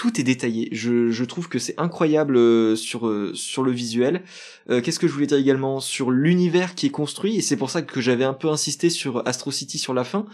tout 0.00 0.18
est 0.18 0.24
détaillé. 0.24 0.70
Je, 0.72 1.24
trouve 1.24 1.50
que 1.50 1.58
c'est 1.58 1.78
incroyable 1.78 2.38
euh, 2.38 2.74
sur 2.74 3.06
euh, 3.06 3.32
sur 3.34 3.62
le 3.62 3.70
visuel. 3.70 4.22
Euh, 4.70 4.80
Qu'est-ce 4.80 4.98
que 4.98 5.06
je 5.06 5.12
voulais 5.12 5.26
dire 5.26 5.36
également 5.36 5.78
sur 5.78 6.10
l'univers 6.10 6.74
qui 6.74 6.86
est 6.86 6.90
construit? 6.90 7.36
Et 7.36 7.42
c'est 7.42 7.58
pour 7.58 7.68
ça 7.68 7.82
que 7.82 8.00
j'avais 8.00 8.24
un 8.24 8.32
peu 8.32 8.48
insisté 8.48 8.88
sur 8.88 9.28
Astro 9.28 9.50
City 9.50 9.76
sur 9.76 9.92
la 9.92 10.04
fin 10.04 10.24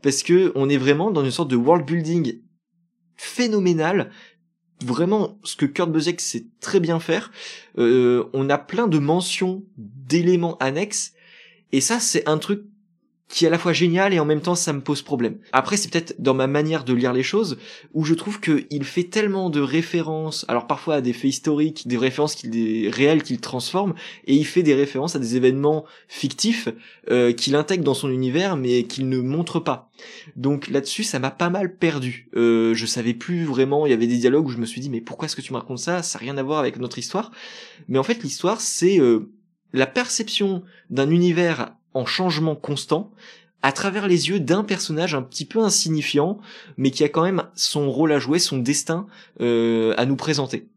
parce 0.00 0.22
que 0.22 0.52
on 0.54 0.68
est 0.68 0.76
vraiment 0.76 1.10
dans 1.10 1.24
une 1.24 1.32
sorte 1.32 1.50
de 1.50 1.56
world 1.56 1.84
building 1.84 2.40
phénoménal. 3.16 4.12
Vraiment, 4.84 5.40
ce 5.42 5.56
que 5.56 5.66
Kurt 5.66 5.90
Busiek 5.90 6.20
sait 6.20 6.46
très 6.60 6.78
bien 6.78 7.00
faire. 7.00 7.32
On 7.76 8.48
a 8.48 8.58
plein 8.58 8.86
de 8.86 9.00
mentions 9.00 9.64
d'éléments 9.76 10.56
annexes 10.58 11.14
et 11.72 11.80
ça 11.80 11.98
c'est 11.98 12.28
un 12.28 12.38
truc 12.38 12.62
qui 13.28 13.44
est 13.44 13.48
à 13.48 13.50
la 13.50 13.58
fois 13.58 13.72
génial 13.72 14.14
et 14.14 14.20
en 14.20 14.24
même 14.24 14.40
temps 14.40 14.54
ça 14.54 14.72
me 14.72 14.80
pose 14.80 15.02
problème. 15.02 15.38
Après 15.52 15.76
c'est 15.76 15.90
peut-être 15.90 16.14
dans 16.18 16.34
ma 16.34 16.46
manière 16.46 16.84
de 16.84 16.92
lire 16.92 17.12
les 17.12 17.22
choses 17.22 17.58
où 17.92 18.04
je 18.04 18.14
trouve 18.14 18.40
qu'il 18.40 18.84
fait 18.84 19.04
tellement 19.04 19.50
de 19.50 19.60
références, 19.60 20.44
alors 20.48 20.66
parfois 20.66 20.96
à 20.96 21.00
des 21.00 21.12
faits 21.12 21.30
historiques, 21.30 21.88
des 21.88 21.96
références 21.96 22.36
qu'il 22.36 22.50
des 22.50 22.88
réels 22.92 23.22
qu'il 23.22 23.40
transforme 23.40 23.94
et 24.26 24.34
il 24.34 24.44
fait 24.44 24.62
des 24.62 24.74
références 24.74 25.16
à 25.16 25.18
des 25.18 25.36
événements 25.36 25.84
fictifs 26.08 26.68
euh, 27.10 27.32
qu'il 27.32 27.56
intègre 27.56 27.82
dans 27.82 27.94
son 27.94 28.10
univers 28.10 28.56
mais 28.56 28.84
qu'il 28.84 29.08
ne 29.08 29.18
montre 29.18 29.58
pas. 29.58 29.90
Donc 30.36 30.68
là-dessus 30.68 31.02
ça 31.02 31.18
m'a 31.18 31.30
pas 31.30 31.50
mal 31.50 31.76
perdu. 31.76 32.28
Euh, 32.36 32.74
je 32.74 32.86
savais 32.86 33.14
plus 33.14 33.44
vraiment, 33.44 33.86
il 33.86 33.90
y 33.90 33.94
avait 33.94 34.06
des 34.06 34.18
dialogues 34.18 34.46
où 34.46 34.50
je 34.50 34.58
me 34.58 34.66
suis 34.66 34.80
dit 34.80 34.90
mais 34.90 35.00
pourquoi 35.00 35.26
est-ce 35.26 35.36
que 35.36 35.42
tu 35.42 35.52
me 35.52 35.58
racontes 35.58 35.80
ça? 35.80 36.02
Ça 36.02 36.18
n'a 36.18 36.22
rien 36.22 36.38
à 36.38 36.42
voir 36.44 36.60
avec 36.60 36.78
notre 36.78 36.98
histoire. 36.98 37.32
Mais 37.88 37.98
en 37.98 38.04
fait 38.04 38.22
l'histoire 38.22 38.60
c'est 38.60 39.00
euh, 39.00 39.32
la 39.72 39.86
perception 39.86 40.62
d'un 40.90 41.10
univers 41.10 41.74
en 41.96 42.06
changement 42.06 42.54
constant 42.54 43.10
à 43.62 43.72
travers 43.72 44.06
les 44.06 44.28
yeux 44.28 44.38
d'un 44.38 44.62
personnage 44.62 45.14
un 45.14 45.22
petit 45.22 45.44
peu 45.44 45.60
insignifiant, 45.60 46.38
mais 46.76 46.90
qui 46.90 47.02
a 47.04 47.08
quand 47.08 47.22
même 47.22 47.44
son 47.54 47.90
rôle 47.90 48.12
à 48.12 48.18
jouer, 48.18 48.38
son 48.38 48.58
destin 48.58 49.06
euh, 49.40 49.94
à 49.96 50.06
nous 50.06 50.16
présenter. 50.16 50.68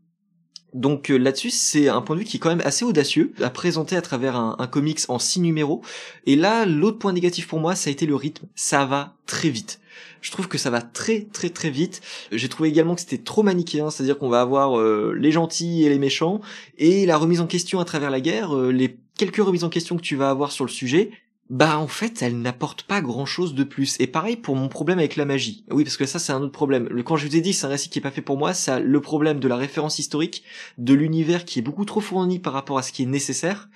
Donc 0.74 1.12
euh, 1.12 1.18
là-dessus, 1.18 1.50
c'est 1.50 1.90
un 1.90 2.02
point 2.02 2.16
de 2.16 2.22
vue 2.22 2.26
qui 2.26 2.38
est 2.38 2.40
quand 2.40 2.50
même 2.50 2.66
assez 2.66 2.86
audacieux 2.86 3.34
à 3.42 3.50
présenter 3.50 3.96
à 3.96 4.02
travers 4.02 4.36
un, 4.36 4.56
un 4.60 4.68
comics 4.68 5.02
en 5.10 5.20
six 5.20 5.42
numéros. 5.42 5.82
Et 6.26 6.36
là, 6.36 6.66
l'autre 6.66 7.00
point 7.00 7.14
négatif 7.14 7.48
pour 7.48 7.60
moi, 7.60 7.76
ça 7.76 7.90
a 7.90 7.92
été 7.92 8.06
le 8.06 8.16
rythme. 8.16 8.48
Ça 8.56 8.86
va 8.86 9.16
très 9.26 9.50
vite. 9.50 9.79
Je 10.22 10.32
trouve 10.32 10.48
que 10.48 10.58
ça 10.58 10.70
va 10.70 10.82
très 10.82 11.22
très 11.32 11.50
très 11.50 11.70
vite. 11.70 12.02
J'ai 12.32 12.50
trouvé 12.50 12.70
également 12.70 12.96
que 12.96 13.02
c'était 13.02 13.18
trop 13.18 13.44
manichéen, 13.44 13.90
c'est-à-dire 13.90 14.18
qu'on 14.18 14.30
va 14.30 14.42
avoir 14.42 14.78
euh, 14.78 15.14
les 15.18 15.32
gentils 15.32 15.84
et 15.86 15.90
les 15.90 16.00
méchants, 16.00 16.42
et 16.78 17.06
la 17.06 17.18
remise 17.18 17.42
en 17.42 17.48
question 17.48 17.80
à 17.80 17.86
travers 17.86 18.10
la 18.10 18.22
guerre, 18.22 18.56
euh, 18.56 18.72
les 18.72 18.98
quelques 19.18 19.38
remises 19.38 19.64
en 19.64 19.70
question 19.70 19.98
que 19.98 20.02
tu 20.02 20.16
vas 20.16 20.30
avoir 20.30 20.52
sur 20.52 20.66
le 20.66 20.72
sujet, 20.72 21.12
bah 21.50 21.80
en 21.80 21.88
fait 21.88 22.22
elle 22.22 22.40
n'apporte 22.40 22.84
pas 22.84 23.02
grand 23.02 23.26
chose 23.26 23.56
de 23.56 23.64
plus. 23.64 23.96
Et 24.00 24.08
pareil 24.08 24.36
pour 24.36 24.56
mon 24.56 24.70
problème 24.70 25.00
avec 25.00 25.16
la 25.16 25.26
magie. 25.26 25.66
Oui 25.72 25.84
parce 25.84 25.98
que 25.98 26.06
ça 26.06 26.20
c'est 26.20 26.32
un 26.32 26.42
autre 26.42 26.52
problème. 26.52 26.90
Quand 27.04 27.18
je 27.18 27.28
vous 27.28 27.36
ai 27.36 27.42
dit 27.42 27.54
c'est 27.54 27.66
un 27.66 27.70
récit 27.70 27.90
qui 27.90 28.00
est 28.00 28.02
pas 28.04 28.12
fait 28.12 28.22
pour 28.22 28.38
moi, 28.38 28.54
ça 28.54 28.80
le 28.80 29.02
problème 29.02 29.40
de 29.40 29.48
la 29.48 29.56
référence 29.56 30.00
historique, 30.00 30.44
de 30.78 30.94
l'univers 30.94 31.46
qui 31.46 31.60
est 31.60 31.64
beaucoup 31.64 31.86
trop 31.86 32.02
fourni 32.02 32.40
par 32.40 32.54
rapport 32.54 32.78
à 32.78 32.84
ce 32.84 32.92
qui 32.92 33.04
est 33.04 33.08
nécessaire. 33.08 33.70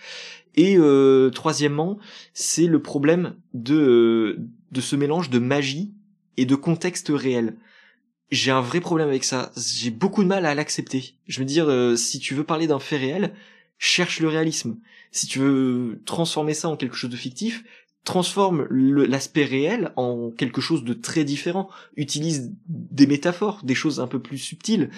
Et 0.55 0.77
euh, 0.77 1.31
troisièmement, 1.31 1.97
c'est 2.33 2.67
le 2.67 2.81
problème 2.81 3.35
de 3.53 4.39
de 4.71 4.81
ce 4.81 4.95
mélange 4.95 5.29
de 5.29 5.39
magie 5.39 5.93
et 6.37 6.45
de 6.45 6.55
contexte 6.55 7.11
réel. 7.13 7.55
J'ai 8.31 8.51
un 8.51 8.61
vrai 8.61 8.79
problème 8.79 9.09
avec 9.09 9.23
ça. 9.23 9.51
J'ai 9.55 9.91
beaucoup 9.91 10.23
de 10.23 10.27
mal 10.27 10.45
à 10.45 10.55
l'accepter. 10.55 11.15
Je 11.27 11.39
veux 11.39 11.45
dire, 11.45 11.69
euh, 11.69 11.95
si 11.95 12.19
tu 12.19 12.33
veux 12.33 12.43
parler 12.43 12.67
d'un 12.67 12.79
fait 12.79 12.97
réel, 12.97 13.33
cherche 13.77 14.19
le 14.19 14.27
réalisme. 14.27 14.77
Si 15.11 15.27
tu 15.27 15.39
veux 15.39 16.01
transformer 16.05 16.53
ça 16.53 16.69
en 16.69 16.77
quelque 16.77 16.95
chose 16.95 17.11
de 17.11 17.15
fictif, 17.15 17.63
transforme 18.03 18.67
l'aspect 18.69 19.45
réel 19.45 19.91
en 19.95 20.31
quelque 20.31 20.61
chose 20.61 20.83
de 20.83 20.93
très 20.93 21.23
différent. 21.23 21.69
Utilise 21.95 22.51
des 22.67 23.07
métaphores, 23.07 23.61
des 23.63 23.75
choses 23.75 23.99
un 23.99 24.07
peu 24.07 24.19
plus 24.19 24.37
subtiles 24.37 24.89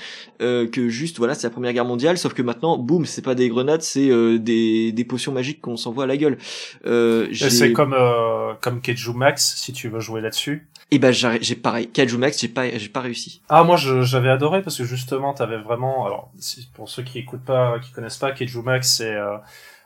euh, 0.41 0.67
que 0.67 0.89
juste 0.89 1.19
voilà 1.19 1.35
c'est 1.35 1.45
la 1.45 1.51
Première 1.51 1.73
Guerre 1.73 1.85
mondiale, 1.85 2.17
sauf 2.17 2.33
que 2.33 2.41
maintenant 2.41 2.77
boum 2.77 3.05
c'est 3.05 3.21
pas 3.21 3.35
des 3.35 3.49
grenades, 3.49 3.83
c'est 3.83 4.09
euh, 4.09 4.39
des, 4.39 4.91
des 4.91 5.05
potions 5.05 5.31
magiques 5.31 5.61
qu'on 5.61 5.77
s'envoie 5.77 6.05
à 6.05 6.07
la 6.07 6.17
gueule. 6.17 6.37
Euh, 6.85 7.27
c'est 7.33 7.73
comme 7.73 7.93
euh, 7.93 8.53
comme 8.61 8.81
Keiju 8.81 9.13
Max 9.13 9.55
si 9.55 9.73
tu 9.73 9.89
veux 9.89 9.99
jouer 9.99 10.21
là-dessus. 10.21 10.67
Et 10.91 10.95
eh 10.95 10.99
ben 10.99 11.11
j'ai 11.11 11.55
pareil, 11.55 11.87
Keiju 11.87 12.17
Max 12.17 12.39
j'ai 12.39 12.47
pas 12.47 12.69
j'ai 12.77 12.89
pas 12.89 13.01
réussi. 13.01 13.41
Ah 13.49 13.63
moi 13.63 13.75
j'avais 13.77 14.29
adoré 14.29 14.61
parce 14.61 14.77
que 14.77 14.83
justement 14.83 15.33
t'avais 15.33 15.57
vraiment 15.57 16.05
alors 16.05 16.31
pour 16.73 16.89
ceux 16.89 17.03
qui 17.03 17.19
écoutent 17.19 17.45
pas 17.45 17.79
qui 17.79 17.91
connaissent 17.91 18.17
pas 18.17 18.31
Keiju 18.31 18.61
Max 18.61 18.97
c'est 18.97 19.13
euh, 19.13 19.37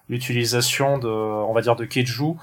l'utilisation 0.09 0.97
de 0.97 1.07
on 1.07 1.53
va 1.53 1.61
dire 1.61 1.75
de 1.75 1.85
Keiju 1.85 2.23
euh, 2.23 2.33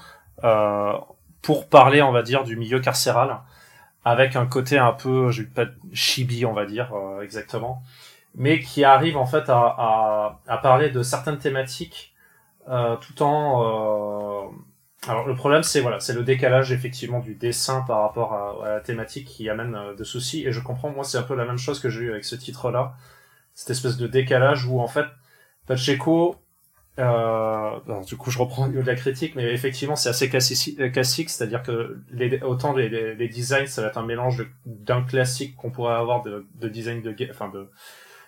pour 1.41 1.69
parler, 1.69 2.01
on 2.01 2.11
va 2.11 2.23
dire, 2.23 2.43
du 2.43 2.55
milieu 2.57 2.79
carcéral, 2.79 3.39
avec 4.05 4.35
un 4.35 4.45
côté 4.45 4.77
un 4.77 4.93
peu, 4.93 5.31
je 5.31 5.43
vais 5.43 5.49
pas 5.49 5.65
chibi, 5.93 6.45
on 6.45 6.53
va 6.53 6.65
dire 6.65 6.93
euh, 6.93 7.21
exactement, 7.21 7.81
mais 8.35 8.59
qui 8.59 8.83
arrive 8.83 9.17
en 9.17 9.25
fait 9.25 9.49
à, 9.49 9.57
à, 9.57 10.39
à 10.47 10.57
parler 10.57 10.89
de 10.89 11.03
certaines 11.03 11.39
thématiques 11.39 12.13
euh, 12.69 12.97
tout 12.97 13.21
en 13.23 14.51
alors 15.07 15.25
le 15.27 15.35
problème 15.35 15.63
c'est 15.63 15.79
voilà 15.79 15.99
c'est 15.99 16.13
le 16.13 16.23
décalage 16.23 16.71
effectivement 16.71 17.19
du 17.19 17.35
dessin 17.35 17.81
par 17.87 18.01
rapport 18.01 18.33
à, 18.33 18.65
à 18.65 18.69
la 18.75 18.79
thématique 18.81 19.27
qui 19.27 19.49
amène 19.49 19.77
de 19.97 20.03
soucis. 20.03 20.45
Et 20.45 20.51
je 20.51 20.59
comprends 20.59 20.89
moi 20.89 21.03
c'est 21.03 21.17
un 21.17 21.23
peu 21.23 21.35
la 21.35 21.45
même 21.45 21.57
chose 21.57 21.79
que 21.79 21.89
j'ai 21.89 22.01
eu 22.01 22.11
avec 22.11 22.25
ce 22.25 22.35
titre 22.35 22.71
là 22.71 22.95
cette 23.53 23.69
espèce 23.69 23.97
de 23.97 24.07
décalage 24.07 24.65
où 24.65 24.79
en 24.81 24.87
fait 24.87 25.05
Pacheco 25.65 26.35
euh, 26.99 27.79
du 28.07 28.17
coup, 28.17 28.31
je 28.31 28.39
reprends 28.39 28.67
de 28.67 28.79
la 28.79 28.95
critique, 28.95 29.35
mais 29.35 29.53
effectivement, 29.53 29.95
c'est 29.95 30.09
assez 30.09 30.25
euh, 30.79 30.89
classique, 30.89 31.29
c'est-à-dire 31.29 31.61
que 31.61 31.99
les, 32.11 32.41
autant 32.41 32.73
les, 32.75 32.89
les, 32.89 33.27
designs, 33.27 33.67
ça 33.67 33.81
va 33.81 33.89
être 33.89 33.97
un 33.97 34.05
mélange 34.05 34.47
d'un 34.65 35.03
classique 35.03 35.55
qu'on 35.55 35.69
pourrait 35.69 35.93
avoir 35.93 36.23
de, 36.23 36.47
de 36.55 36.67
design 36.67 37.01
de 37.01 37.11
guerre, 37.11 37.29
enfin 37.31 37.49
de 37.49 37.69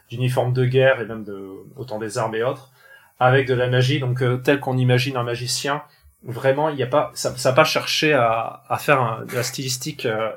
d'uniforme 0.10 0.54
de 0.54 0.66
guerre 0.66 1.02
et 1.02 1.06
même 1.06 1.24
de 1.24 1.50
autant 1.76 2.00
des 2.00 2.18
armes 2.18 2.36
et 2.36 2.44
autres, 2.44 2.72
avec 3.20 3.48
de 3.48 3.54
la 3.54 3.68
magie, 3.68 4.00
donc 4.00 4.22
euh, 4.22 4.38
tel 4.38 4.60
qu'on 4.60 4.78
imagine 4.78 5.18
un 5.18 5.24
magicien. 5.24 5.84
Vraiment, 6.24 6.70
il 6.70 6.76
n'y 6.76 6.84
a 6.84 6.88
pas, 6.88 7.12
ça, 7.14 7.36
ça 7.38 7.54
pas 7.54 7.64
cherché 7.64 8.14
à, 8.14 8.64
à 8.68 8.78
faire 8.78 9.02
un, 9.02 9.26
de 9.26 9.34
la 9.34 9.44
stylistique 9.44 10.06
euh, 10.06 10.32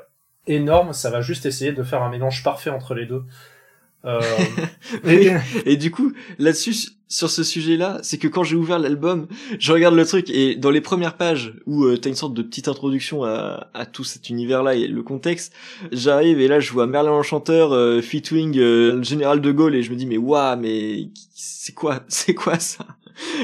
énorme, 0.47 0.93
ça 0.93 1.09
va 1.09 1.21
juste 1.21 1.45
essayer 1.45 1.71
de 1.71 1.83
faire 1.83 2.01
un 2.03 2.09
mélange 2.09 2.43
parfait 2.43 2.69
entre 2.69 2.93
les 2.93 3.05
deux. 3.05 3.23
Euh, 4.05 4.21
et, 5.05 5.31
et, 5.65 5.77
du 5.77 5.91
coup, 5.91 6.13
là-dessus, 6.37 6.75
sur 7.13 7.29
ce 7.29 7.43
sujet-là, 7.43 7.99
c'est 8.01 8.17
que 8.17 8.27
quand 8.27 8.43
j'ai 8.43 8.55
ouvert 8.55 8.79
l'album, 8.79 9.27
je 9.59 9.71
regarde 9.71 9.93
le 9.93 10.03
truc 10.03 10.31
et 10.31 10.55
dans 10.55 10.71
les 10.71 10.81
premières 10.81 11.15
pages 11.15 11.53
où 11.67 11.83
euh, 11.83 11.95
t'as 11.95 12.09
une 12.09 12.15
sorte 12.15 12.33
de 12.33 12.41
petite 12.41 12.67
introduction 12.67 13.23
à, 13.23 13.67
à 13.75 13.85
tout 13.85 14.03
cet 14.03 14.29
univers-là 14.29 14.73
et 14.73 14.87
le 14.87 15.03
contexte, 15.03 15.53
j'arrive 15.91 16.41
et 16.41 16.47
là 16.47 16.59
je 16.59 16.71
vois 16.71 16.87
Merlin 16.87 17.11
l'Enchanteur, 17.11 17.71
euh, 17.71 18.01
Fitwing, 18.01 18.57
euh, 18.57 18.95
le 18.95 19.03
général 19.03 19.41
de 19.41 19.51
Gaulle 19.51 19.75
et 19.75 19.83
je 19.83 19.91
me 19.91 19.95
dis 19.95 20.07
mais 20.07 20.17
waouh 20.17 20.57
mais 20.57 21.09
c'est 21.35 21.73
quoi, 21.73 21.99
c'est 22.07 22.33
quoi 22.33 22.57
ça? 22.57 22.87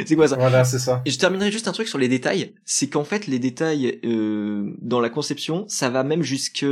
C'est 0.04 0.16
quoi 0.16 0.28
ça? 0.28 0.36
Voilà, 0.36 0.64
c'est 0.64 0.80
ça. 0.80 1.04
Et 1.06 1.12
je 1.12 1.20
terminerai 1.20 1.52
juste 1.52 1.68
un 1.68 1.72
truc 1.72 1.88
sur 1.88 2.00
les 2.00 2.08
détails, 2.08 2.54
c'est 2.66 2.90
qu'en 2.90 3.04
fait 3.04 3.28
les 3.28 3.38
détails 3.38 4.00
euh, 4.04 4.72
dans 4.82 5.00
la 5.00 5.12
conception, 5.12 5.66
ça 5.68 5.92
va 5.92 6.04
même 6.04 6.24
jusque 6.24 6.66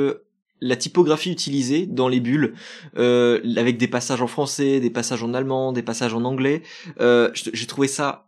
la 0.62 0.76
typographie 0.76 1.32
utilisée 1.32 1.86
dans 1.86 2.08
les 2.08 2.20
bulles, 2.20 2.54
euh, 2.98 3.41
avec 3.58 3.78
des 3.78 3.88
passages 3.88 4.22
en 4.22 4.28
français, 4.28 4.80
des 4.80 4.89
passages 4.89 5.24
en 5.24 5.34
allemand, 5.34 5.72
des 5.72 5.84
passages 5.84 6.13
en 6.13 6.24
anglais, 6.24 6.63
euh, 7.00 7.30
j'ai 7.34 7.67
trouvé 7.67 7.88
ça 7.88 8.28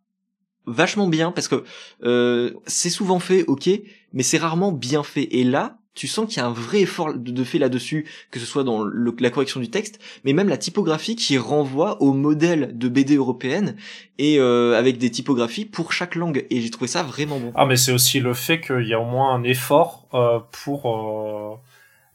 vachement 0.66 1.08
bien 1.08 1.32
parce 1.32 1.48
que 1.48 1.64
euh, 2.04 2.52
c'est 2.66 2.90
souvent 2.90 3.20
fait, 3.20 3.44
ok, 3.46 3.70
mais 4.14 4.24
c'est 4.24 4.38
rarement 4.38 4.72
bien 4.72 5.04
fait. 5.04 5.28
Et 5.32 5.44
là, 5.44 5.78
tu 5.96 6.08
sens 6.08 6.28
qu'il 6.28 6.38
y 6.38 6.40
a 6.40 6.46
un 6.46 6.54
vrai 6.54 6.82
effort 6.82 7.14
de, 7.14 7.44
fait 7.44 7.58
là-dessus, 7.58 8.06
que 8.32 8.40
ce 8.40 8.46
soit 8.46 8.64
dans 8.64 8.86
la 8.86 9.30
correction 9.30 9.60
du 9.60 9.70
texte, 9.70 10.00
mais 10.24 10.32
même 10.32 10.48
la 10.48 10.58
typographie 10.58 11.16
qui 11.16 11.38
renvoie 11.38 12.02
au 12.02 12.14
modèle 12.14 12.78
de 12.78 12.88
BD 12.88 13.18
européenne 13.18 13.76
et 14.18 14.40
euh, 14.40 14.78
avec 14.78 14.98
des 14.98 15.10
typographies 15.10 15.66
pour 15.66 15.92
chaque 15.92 16.16
langue. 16.16 16.46
Et 16.50 16.62
j'ai 16.62 16.70
trouvé 16.70 16.88
ça 16.88 17.04
vraiment 17.04 17.40
bon. 17.40 17.52
Ah, 17.56 17.66
mais 17.66 17.76
c'est 17.76 17.92
aussi 17.92 18.22
le 18.22 18.34
fait 18.34 18.62
qu'il 18.62 18.88
y 18.88 18.94
a 18.94 19.00
au 19.00 19.06
moins 19.06 19.34
un 19.34 19.44
effort 19.44 20.08
euh, 20.14 20.40
pour 20.64 21.60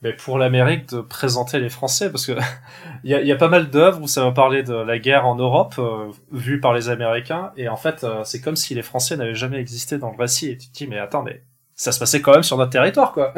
mais 0.05 0.13
pour 0.13 0.39
l'Amérique 0.39 0.91
de 0.91 1.01
présenter 1.01 1.59
les 1.59 1.71
Français 1.71 2.11
parce 2.11 2.27
que 2.27 2.33
il 3.05 3.11
y 3.11 3.15
a, 3.15 3.23
y 3.23 3.33
a, 3.33 3.37
pas 3.37 3.49
mal 3.49 3.71
d'œuvres 3.71 4.01
où 4.03 4.07
ça 4.07 4.23
va 4.23 4.31
parler 4.31 4.63
de 4.63 4.75
la 4.75 4.99
guerre 4.99 5.27
en 5.27 5.35
Europe 5.35 5.75
euh, 5.79 6.13
vue 6.31 6.61
par 6.61 6.75
les 6.75 6.91
Américains 6.91 7.53
et 7.57 7.69
en 7.69 7.77
fait 7.77 8.05
euh, 8.05 8.23
c'est 8.23 8.41
comme 8.41 8.55
si 8.55 8.75
les 8.75 8.83
Français 8.83 9.17
n'avaient 9.17 9.35
jamais 9.35 9.59
existé 9.59 9.99
dans 9.99 10.11
le 10.11 10.17
récit 10.17 10.51
et 10.51 10.59
tu 10.59 10.69
te 10.69 10.75
dis 10.75 10.87
mais 10.87 10.99
attends 10.99 11.23
mais 11.23 11.43
ça 11.75 11.91
se 11.91 11.99
passait 11.99 12.21
quand 12.21 12.33
même 12.33 12.45
sur 12.45 12.59
notre 12.59 12.71
territoire 12.71 13.13
quoi. 13.13 13.35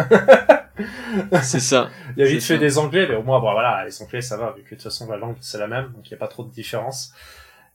c'est 1.42 1.60
ça. 1.60 1.88
Il 2.16 2.22
y 2.22 2.26
a 2.26 2.28
vite 2.28 2.42
fait 2.42 2.58
des 2.58 2.76
Anglais 2.76 3.06
mais 3.08 3.14
au 3.14 3.22
moins 3.22 3.38
bon 3.38 3.52
voilà 3.52 3.84
les 3.84 4.02
Anglais 4.02 4.20
ça 4.20 4.36
va 4.36 4.50
vu 4.50 4.62
que 4.62 4.70
de 4.70 4.74
toute 4.74 4.82
façon 4.82 5.08
la 5.08 5.16
langue 5.16 5.36
c'est 5.40 5.58
la 5.58 5.68
même 5.68 5.92
donc 5.94 6.08
il 6.08 6.10
y 6.10 6.14
a 6.14 6.18
pas 6.18 6.28
trop 6.28 6.42
de 6.42 6.50
différence. 6.50 7.14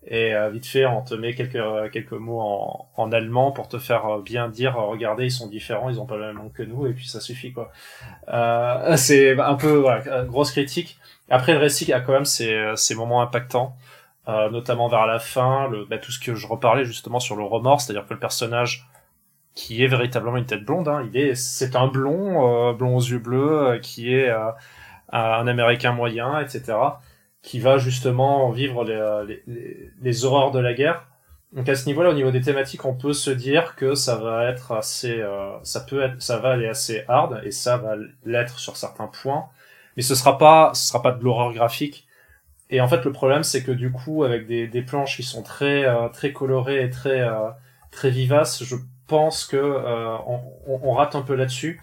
Et 0.07 0.33
euh, 0.33 0.49
vite 0.49 0.65
fait 0.65 0.85
on 0.87 1.03
te 1.03 1.13
met 1.13 1.35
quelques 1.35 1.91
quelques 1.91 2.13
mots 2.13 2.39
en, 2.39 2.89
en 2.95 3.11
allemand 3.11 3.51
pour 3.51 3.67
te 3.67 3.77
faire 3.77 4.17
bien 4.19 4.49
dire 4.49 4.75
regardez 4.75 5.25
ils 5.25 5.31
sont 5.31 5.47
différents 5.47 5.89
ils 5.89 5.99
ont 5.99 6.07
pas 6.07 6.17
le 6.17 6.25
même 6.25 6.37
nom 6.37 6.49
que 6.49 6.63
nous 6.63 6.87
et 6.87 6.93
puis 6.93 7.07
ça 7.07 7.19
suffit 7.19 7.53
quoi. 7.53 7.71
Euh, 8.29 8.95
c'est 8.97 9.39
un 9.39 9.55
peu 9.55 9.73
voilà, 9.73 10.23
grosse 10.25 10.51
critique. 10.51 10.97
Après 11.29 11.53
le 11.53 11.59
récit 11.59 11.91
a 11.93 12.01
quand 12.01 12.13
même 12.13 12.25
ses, 12.25 12.73
ses 12.75 12.95
moments 12.95 13.21
impactants 13.21 13.75
euh, 14.27 14.49
notamment 14.49 14.87
vers 14.87 15.05
la 15.05 15.19
fin 15.19 15.67
le 15.67 15.85
bah, 15.85 15.97
tout 15.97 16.11
ce 16.11 16.19
que 16.19 16.35
je 16.35 16.47
reparlais 16.47 16.85
justement 16.85 17.19
sur 17.19 17.35
le 17.35 17.43
remords 17.43 17.81
c'est-à-dire 17.81 18.07
que 18.07 18.13
le 18.13 18.19
personnage 18.19 18.87
qui 19.55 19.83
est 19.83 19.87
véritablement 19.87 20.37
une 20.37 20.45
tête 20.45 20.63
blonde 20.63 20.87
hein, 20.87 21.07
il 21.11 21.17
est 21.17 21.35
c'est 21.35 21.75
un 21.75 21.87
blond 21.87 22.69
euh, 22.69 22.73
blond 22.73 22.97
aux 22.97 23.01
yeux 23.01 23.19
bleus 23.19 23.79
qui 23.81 24.13
est 24.13 24.31
un 25.11 25.47
américain 25.47 25.91
moyen 25.91 26.39
etc 26.39 26.77
qui 27.41 27.60
va 27.60 27.77
justement 27.77 28.49
vivre 28.51 28.84
les, 28.84 29.41
les, 29.47 29.91
les, 30.01 30.25
horreurs 30.25 30.51
de 30.51 30.60
la 30.60 30.73
guerre. 30.73 31.08
Donc 31.54 31.67
à 31.67 31.75
ce 31.75 31.86
niveau-là, 31.88 32.12
au 32.12 32.13
niveau 32.13 32.32
des 32.32 32.41
thématiques, 32.41 32.86
on 32.86 32.93
peut 32.93 33.13
se 33.13 33.32
dire 33.32 33.75
que 33.75 33.95
ça 33.95 34.15
va 34.15 34.45
être 34.49 34.71
assez, 34.71 35.19
euh, 35.19 35.58
ça 35.63 35.82
peut 35.82 36.01
être, 36.01 36.21
ça 36.21 36.38
va 36.38 36.51
aller 36.51 36.67
assez 36.67 37.04
hard 37.08 37.41
et 37.43 37.51
ça 37.51 37.77
va 37.77 37.95
l'être 38.25 38.60
sur 38.60 38.77
certains 38.77 39.08
points, 39.08 39.47
mais 39.97 40.04
ce 40.04 40.15
sera 40.15 40.38
pas, 40.38 40.71
ce 40.73 40.88
sera 40.88 41.01
pas 41.01 41.12
de 41.12 41.23
l'horreur 41.23 41.51
graphique. 41.54 42.08
Et 42.69 42.80
en 42.80 42.88
fait, 42.88 43.04
le 43.04 43.12
problème, 43.12 43.43
c'est 43.43 43.63
que 43.63 43.71
du 43.71 43.91
coup, 43.91 44.23
avec 44.23 44.47
des, 44.47 44.67
des 44.67 44.82
planches 44.82 45.17
qui 45.17 45.23
sont 45.23 45.43
très, 45.43 45.86
euh, 45.86 46.08
très 46.10 46.32
colorées 46.32 46.84
et 46.86 46.89
très, 46.89 47.19
euh, 47.21 47.49
très 47.91 48.12
vivaces, 48.12 48.63
je 48.63 48.77
pense 49.08 49.45
que 49.45 49.58
on, 49.58 50.39
on, 50.67 50.93
rate 50.93 51.15
un 51.15 51.21
peu 51.21 51.36
là-dessus. 51.36 51.82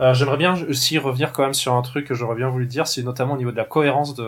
J'aimerais 0.00 0.38
bien 0.38 0.54
aussi 0.70 0.96
revenir 0.96 1.32
quand 1.32 1.42
même 1.42 1.52
sur 1.52 1.74
un 1.74 1.82
truc 1.82 2.06
que 2.06 2.14
j'aurais 2.14 2.34
bien 2.34 2.48
voulu 2.48 2.64
dire, 2.66 2.86
c'est 2.86 3.02
notamment 3.02 3.34
au 3.34 3.36
niveau 3.36 3.52
de 3.52 3.58
la 3.58 3.66
cohérence 3.66 4.14
de 4.14 4.24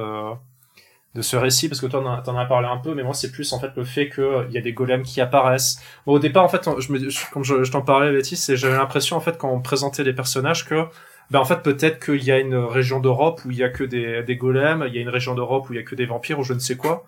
de 1.15 1.23
ce 1.23 1.37
récit 1.37 1.69
parce 1.69 1.81
que 1.81 1.87
toi 1.87 2.23
t'en 2.25 2.37
as 2.37 2.45
parlé 2.47 2.67
un 2.67 2.79
peu 2.79 2.95
mais 2.95 3.03
moi 3.03 3.15
c'est 3.15 3.31
plus 3.31 3.53
en 3.53 3.61
fait 3.61 3.71
le 3.77 3.85
fait 3.85 4.09
que 4.09 4.21
euh, 4.21 4.45
il 4.49 4.55
y 4.55 4.59
a 4.59 4.61
des 4.61 4.73
golems 4.73 5.03
qui 5.03 5.21
apparaissent. 5.21 5.79
Bon, 6.07 6.15
au 6.15 6.19
départ 6.19 6.45
en 6.45 6.49
fait 6.49 6.69
je 6.79 6.93
me 6.93 7.33
comme 7.33 7.45
je, 7.45 7.71
t'en 7.71 7.83
parlais 7.83 8.13
Betty 8.13 8.37
j'avais 8.57 8.77
l'impression 8.77 9.17
en 9.17 9.21
fait 9.21 9.39
quand 9.39 9.51
on 9.51 9.61
présentait 9.61 10.03
les 10.03 10.13
personnages 10.13 10.67
que 10.67 10.87
ben 11.31 11.39
en 11.39 11.45
fait 11.45 11.63
peut-être 11.63 12.05
qu'il 12.05 12.25
y 12.25 12.33
a 12.33 12.39
une 12.41 12.57
région 12.57 13.01
d'Europe 13.01 13.41
où 13.45 13.51
il 13.51 13.57
y 13.57 13.65
a 13.65 13.69
que 13.69 13.85
des, 13.85 14.23
des 14.25 14.37
golems 14.37 14.85
il 14.89 14.95
y 14.95 14.99
a 14.99 15.01
une 15.01 15.09
région 15.09 15.35
d'Europe 15.35 15.71
où 15.71 15.73
il 15.73 15.77
y 15.77 15.81
a 15.81 15.85
que 15.85 15.95
des 15.95 16.07
vampires 16.07 16.41
ou 16.41 16.45
je 16.45 16.53
ne 16.53 16.59
sais 16.59 16.77
quoi. 16.77 17.05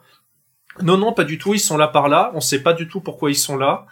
Non 0.83 0.97
non 0.97 1.13
pas 1.13 1.25
du 1.25 1.39
tout 1.39 1.55
ils 1.55 1.61
sont 1.61 1.77
là 1.77 1.89
par 1.89 2.09
là. 2.09 2.31
On 2.35 2.41
sait 2.41 2.63
pas 2.63 2.75
du 2.75 2.87
tout 2.87 3.01
pourquoi 3.01 3.31
ils 3.31 3.37
sont 3.37 3.57
là. 3.57 3.87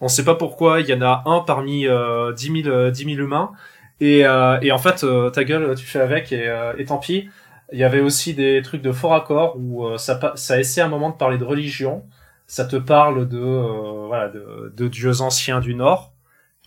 On 0.00 0.08
sait 0.08 0.24
pas 0.24 0.34
pourquoi 0.34 0.80
il 0.80 0.86
y 0.86 0.94
en 0.94 1.02
a 1.02 1.22
un 1.26 1.40
parmi 1.40 1.86
euh, 1.86 2.32
10 2.32 2.62
000 2.62 2.68
euh, 2.68 2.92
humains. 2.92 3.52
Et, 3.98 4.26
euh, 4.26 4.58
et 4.60 4.72
en 4.72 4.78
fait 4.78 5.04
euh, 5.04 5.30
ta 5.30 5.44
gueule 5.44 5.74
tu 5.74 5.86
fais 5.86 6.00
avec 6.00 6.30
et, 6.30 6.54
et 6.78 6.84
tant 6.84 6.98
pis 6.98 7.30
il 7.72 7.78
y 7.78 7.84
avait 7.84 8.00
aussi 8.00 8.34
des 8.34 8.62
trucs 8.62 8.82
de 8.82 8.92
fort 8.92 9.14
accord 9.14 9.56
où 9.58 9.84
euh, 9.84 9.98
ça, 9.98 10.32
ça 10.36 10.60
essaie 10.60 10.80
un 10.80 10.88
moment 10.88 11.10
de 11.10 11.16
parler 11.16 11.38
de 11.38 11.44
religion. 11.44 12.04
Ça 12.46 12.64
te 12.64 12.76
parle 12.76 13.28
de, 13.28 13.38
euh, 13.38 14.06
voilà, 14.06 14.28
de, 14.28 14.72
de, 14.76 14.88
dieux 14.88 15.20
anciens 15.20 15.60
du 15.60 15.74
Nord. 15.74 16.12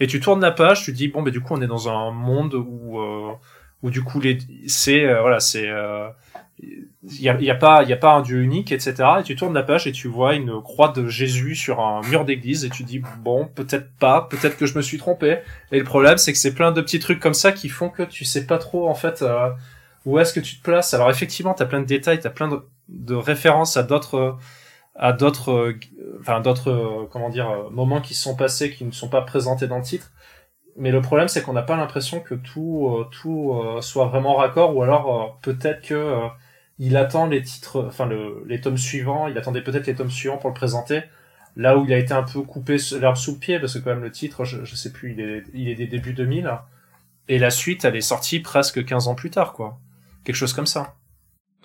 Et 0.01 0.07
tu 0.07 0.19
tournes 0.19 0.41
la 0.41 0.51
page, 0.51 0.83
tu 0.83 0.91
dis 0.91 1.07
bon, 1.07 1.21
mais 1.21 1.31
du 1.31 1.41
coup 1.41 1.53
on 1.53 1.62
est 1.62 1.67
dans 1.67 1.89
un 1.89 2.12
monde 2.12 2.53
où, 2.53 2.99
euh, 2.99 3.31
où 3.81 3.89
du 3.89 4.01
coup 4.01 4.21
c'est 4.67 5.05
voilà, 5.21 5.39
c'est 5.39 5.69
il 6.62 7.21
y 7.21 7.29
a, 7.29 7.39
y 7.39 7.49
a, 7.49 7.55
pas 7.55 7.83
il 7.83 7.89
y 7.89 7.93
a 7.93 7.97
pas 7.97 8.13
un 8.13 8.21
dieu 8.21 8.41
unique 8.41 8.73
etc 8.73 8.95
et 9.19 9.23
tu 9.23 9.38
tournes 9.38 9.53
la 9.53 9.63
page 9.63 9.88
et 9.88 9.93
tu 9.93 10.09
vois 10.09 10.35
une 10.35 10.62
croix 10.62 10.89
de 10.89 11.07
Jésus 11.07 11.55
sur 11.55 11.79
un 11.79 12.01
mur 12.01 12.25
d'église 12.25 12.65
et 12.65 12.69
tu 12.69 12.83
dis 12.83 13.01
bon 13.19 13.45
peut-être 13.55 13.89
pas 13.97 14.27
peut-être 14.29 14.57
que 14.57 14.65
je 14.65 14.75
me 14.75 14.81
suis 14.81 14.97
trompé 14.97 15.39
et 15.71 15.79
le 15.79 15.85
problème 15.85 16.17
c'est 16.17 16.33
que 16.33 16.38
c'est 16.38 16.53
plein 16.53 16.73
de 16.73 16.81
petits 16.81 16.99
trucs 16.99 17.21
comme 17.21 17.33
ça 17.33 17.53
qui 17.53 17.69
font 17.69 17.89
que 17.89 18.03
tu 18.03 18.25
sais 18.25 18.45
pas 18.45 18.57
trop 18.57 18.89
en 18.89 18.93
fait 18.93 19.23
où 20.05 20.19
est-ce 20.19 20.33
que 20.33 20.39
tu 20.39 20.57
te 20.57 20.63
places? 20.63 20.93
Alors 20.93 21.09
effectivement, 21.09 21.53
tu 21.53 21.63
as 21.63 21.65
plein 21.65 21.81
de 21.81 21.85
détails, 21.85 22.19
tu 22.19 22.27
as 22.27 22.31
plein 22.31 22.49
de, 22.88 23.15
références 23.15 23.77
à 23.77 23.83
d'autres 23.83 24.38
à 24.95 25.13
d'autres 25.13 25.75
enfin 26.19 26.41
d'autres 26.41 27.07
comment 27.12 27.29
dire 27.29 27.69
moments 27.71 28.01
qui 28.01 28.13
se 28.15 28.23
sont 28.23 28.35
passés 28.35 28.71
qui 28.71 28.83
ne 28.85 28.91
sont 28.91 29.09
pas 29.09 29.21
présentés 29.21 29.67
dans 29.67 29.77
le 29.77 29.83
titre. 29.83 30.12
Mais 30.79 30.91
le 30.91 31.01
problème 31.01 31.27
c'est 31.27 31.41
qu'on 31.41 31.53
n'a 31.53 31.62
pas 31.62 31.75
l'impression 31.75 32.21
que 32.21 32.35
tout 32.35 32.88
euh, 32.88 33.07
tout 33.12 33.53
euh, 33.53 33.81
soit 33.81 34.05
vraiment 34.05 34.35
raccord 34.35 34.75
ou 34.75 34.81
alors 34.81 35.23
euh, 35.23 35.27
peut-être 35.41 35.81
que 35.81 36.15
il 36.79 36.95
attend 36.95 37.27
les 37.27 37.43
titres 37.43 37.85
enfin 37.88 38.05
le, 38.05 38.43
les 38.47 38.62
tomes 38.62 38.77
suivants, 38.77 39.27
il 39.27 39.38
attendait 39.38 39.62
peut-être 39.62 39.88
les 39.88 39.95
tomes 39.95 40.09
suivants 40.09 40.38
pour 40.38 40.49
le 40.49 40.53
présenter. 40.55 41.03
Là 41.57 41.77
où 41.77 41.85
il 41.85 41.91
a 41.93 41.97
été 41.97 42.13
un 42.13 42.23
peu 42.23 42.41
coupé 42.41 42.77
l'herbe 42.99 43.17
sous 43.17 43.33
le 43.33 43.39
pied 43.39 43.59
parce 43.59 43.73
que 43.73 43.79
quand 43.79 43.89
même 43.89 44.03
le 44.03 44.12
titre 44.12 44.45
je, 44.45 44.63
je 44.63 44.75
sais 44.75 44.93
plus 44.93 45.13
il 45.13 45.19
est 45.19 45.43
il 45.53 45.67
est 45.69 45.75
des 45.75 45.88
débuts 45.88 46.13
2000 46.13 46.49
et 47.27 47.39
la 47.39 47.49
suite 47.51 47.83
elle 47.85 47.95
est 47.97 48.01
sortie 48.01 48.39
presque 48.39 48.85
15 48.85 49.07
ans 49.09 49.15
plus 49.15 49.31
tard 49.31 49.53
quoi 49.53 49.79
quelque 50.23 50.36
chose 50.36 50.53
comme 50.53 50.67
ça. 50.67 50.95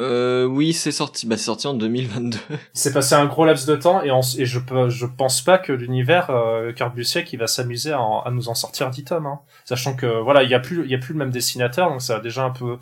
Euh, 0.01 0.45
oui, 0.45 0.73
c'est 0.73 0.91
sorti. 0.91 1.27
Bah, 1.27 1.37
c'est 1.37 1.45
sorti 1.45 1.67
en 1.67 1.75
2022. 1.75 2.39
C'est 2.73 2.93
passé 2.93 3.15
un 3.15 3.27
gros 3.27 3.45
laps 3.45 3.67
de 3.67 3.77
temps 3.77 4.03
et, 4.03 4.09
et 4.09 4.47
je 4.47 4.59
je 4.89 5.07
pense 5.07 5.43
pas 5.43 5.59
que 5.59 5.73
l'univers 5.73 6.31
euh, 6.31 6.73
Busiek 6.95 7.33
il 7.33 7.39
va 7.39 7.47
s'amuser 7.47 7.93
à, 7.93 8.01
à, 8.01 8.31
nous 8.33 8.49
en 8.49 8.55
sortir 8.55 8.91
10 8.91 9.05
tomes, 9.05 9.27
hein. 9.27 9.41
sachant 9.65 9.95
que 9.95 10.07
voilà, 10.07 10.43
il 10.43 10.51
y 10.51 10.55
a 10.55 10.61
plus, 10.61 10.85
il 10.85 10.91
y 10.91 10.95
a 10.95 10.99
plus 10.99 11.13
le 11.13 11.19
même 11.19 11.31
dessinateur, 11.31 11.91
donc 11.91 12.03
ça 12.03 12.17
a 12.17 12.21
déjà 12.21 12.45
un 12.45 12.51
peu 12.51 12.79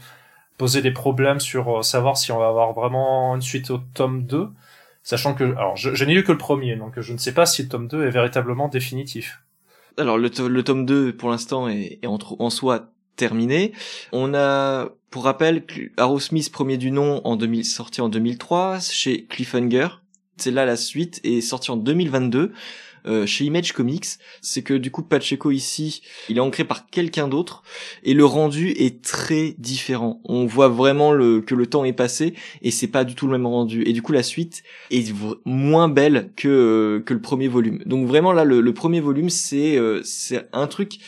posé 0.56 0.80
des 0.80 0.90
problèmes 0.90 1.40
sur 1.40 1.78
euh, 1.78 1.82
savoir 1.82 2.16
si 2.16 2.32
on 2.32 2.38
va 2.38 2.48
avoir 2.48 2.72
vraiment 2.72 3.34
une 3.34 3.42
suite 3.42 3.70
au 3.70 3.78
tome 3.94 4.24
2, 4.24 4.48
sachant 5.02 5.34
que, 5.34 5.44
alors, 5.44 5.76
je, 5.76 5.94
je 5.94 6.04
n'ai 6.06 6.14
lu 6.14 6.24
que 6.24 6.32
le 6.32 6.38
premier, 6.38 6.76
donc 6.76 6.98
je 6.98 7.12
ne 7.12 7.18
sais 7.18 7.34
pas 7.34 7.44
si 7.44 7.62
le 7.62 7.68
tome 7.68 7.88
2 7.88 8.06
est 8.06 8.10
véritablement 8.10 8.68
définitif. 8.68 9.42
Alors 9.98 10.16
le, 10.16 10.30
le 10.48 10.64
tome 10.64 10.86
2 10.86 11.14
pour 11.14 11.30
l'instant 11.30 11.68
est, 11.68 11.98
est 12.02 12.06
en, 12.06 12.18
en 12.38 12.48
soi 12.48 12.91
terminé. 13.16 13.72
On 14.12 14.34
a, 14.34 14.90
pour 15.10 15.24
rappel, 15.24 15.64
Arrowsmith 15.96 16.50
premier 16.50 16.76
du 16.76 16.90
nom 16.90 17.20
en 17.24 17.36
2000, 17.36 17.64
sorti 17.64 18.00
en 18.00 18.08
2003 18.08 18.80
chez 18.80 19.24
Cliffhanger. 19.24 19.88
C'est 20.36 20.50
là 20.50 20.64
la 20.64 20.76
suite 20.76 21.20
et 21.24 21.40
sorti 21.40 21.70
en 21.70 21.76
2022. 21.76 22.52
Euh, 23.06 23.26
chez 23.26 23.44
Image 23.44 23.72
Comics, 23.72 24.06
c'est 24.40 24.62
que 24.62 24.74
du 24.74 24.90
coup 24.90 25.02
Pacheco 25.02 25.50
ici, 25.50 26.02
il 26.28 26.36
est 26.36 26.40
ancré 26.40 26.64
par 26.64 26.86
quelqu'un 26.86 27.26
d'autre 27.26 27.64
et 28.04 28.14
le 28.14 28.24
rendu 28.24 28.70
est 28.70 29.02
très 29.02 29.56
différent. 29.58 30.20
On 30.24 30.46
voit 30.46 30.68
vraiment 30.68 31.12
le, 31.12 31.40
que 31.40 31.54
le 31.54 31.66
temps 31.66 31.84
est 31.84 31.92
passé 31.92 32.34
et 32.62 32.70
c'est 32.70 32.86
pas 32.86 33.04
du 33.04 33.14
tout 33.14 33.26
le 33.26 33.32
même 33.32 33.46
rendu. 33.46 33.82
Et 33.82 33.92
du 33.92 34.02
coup 34.02 34.12
la 34.12 34.22
suite 34.22 34.62
est 34.90 35.12
moins 35.44 35.88
belle 35.88 36.30
que 36.36 36.48
euh, 36.48 37.00
que 37.00 37.12
le 37.12 37.20
premier 37.20 37.48
volume. 37.48 37.82
Donc 37.86 38.06
vraiment 38.06 38.32
là 38.32 38.44
le, 38.44 38.60
le 38.60 38.74
premier 38.74 39.00
volume 39.00 39.30
c'est 39.30 39.76
euh, 39.76 40.00
c'est 40.04 40.48
un 40.52 40.68
truc 40.68 40.98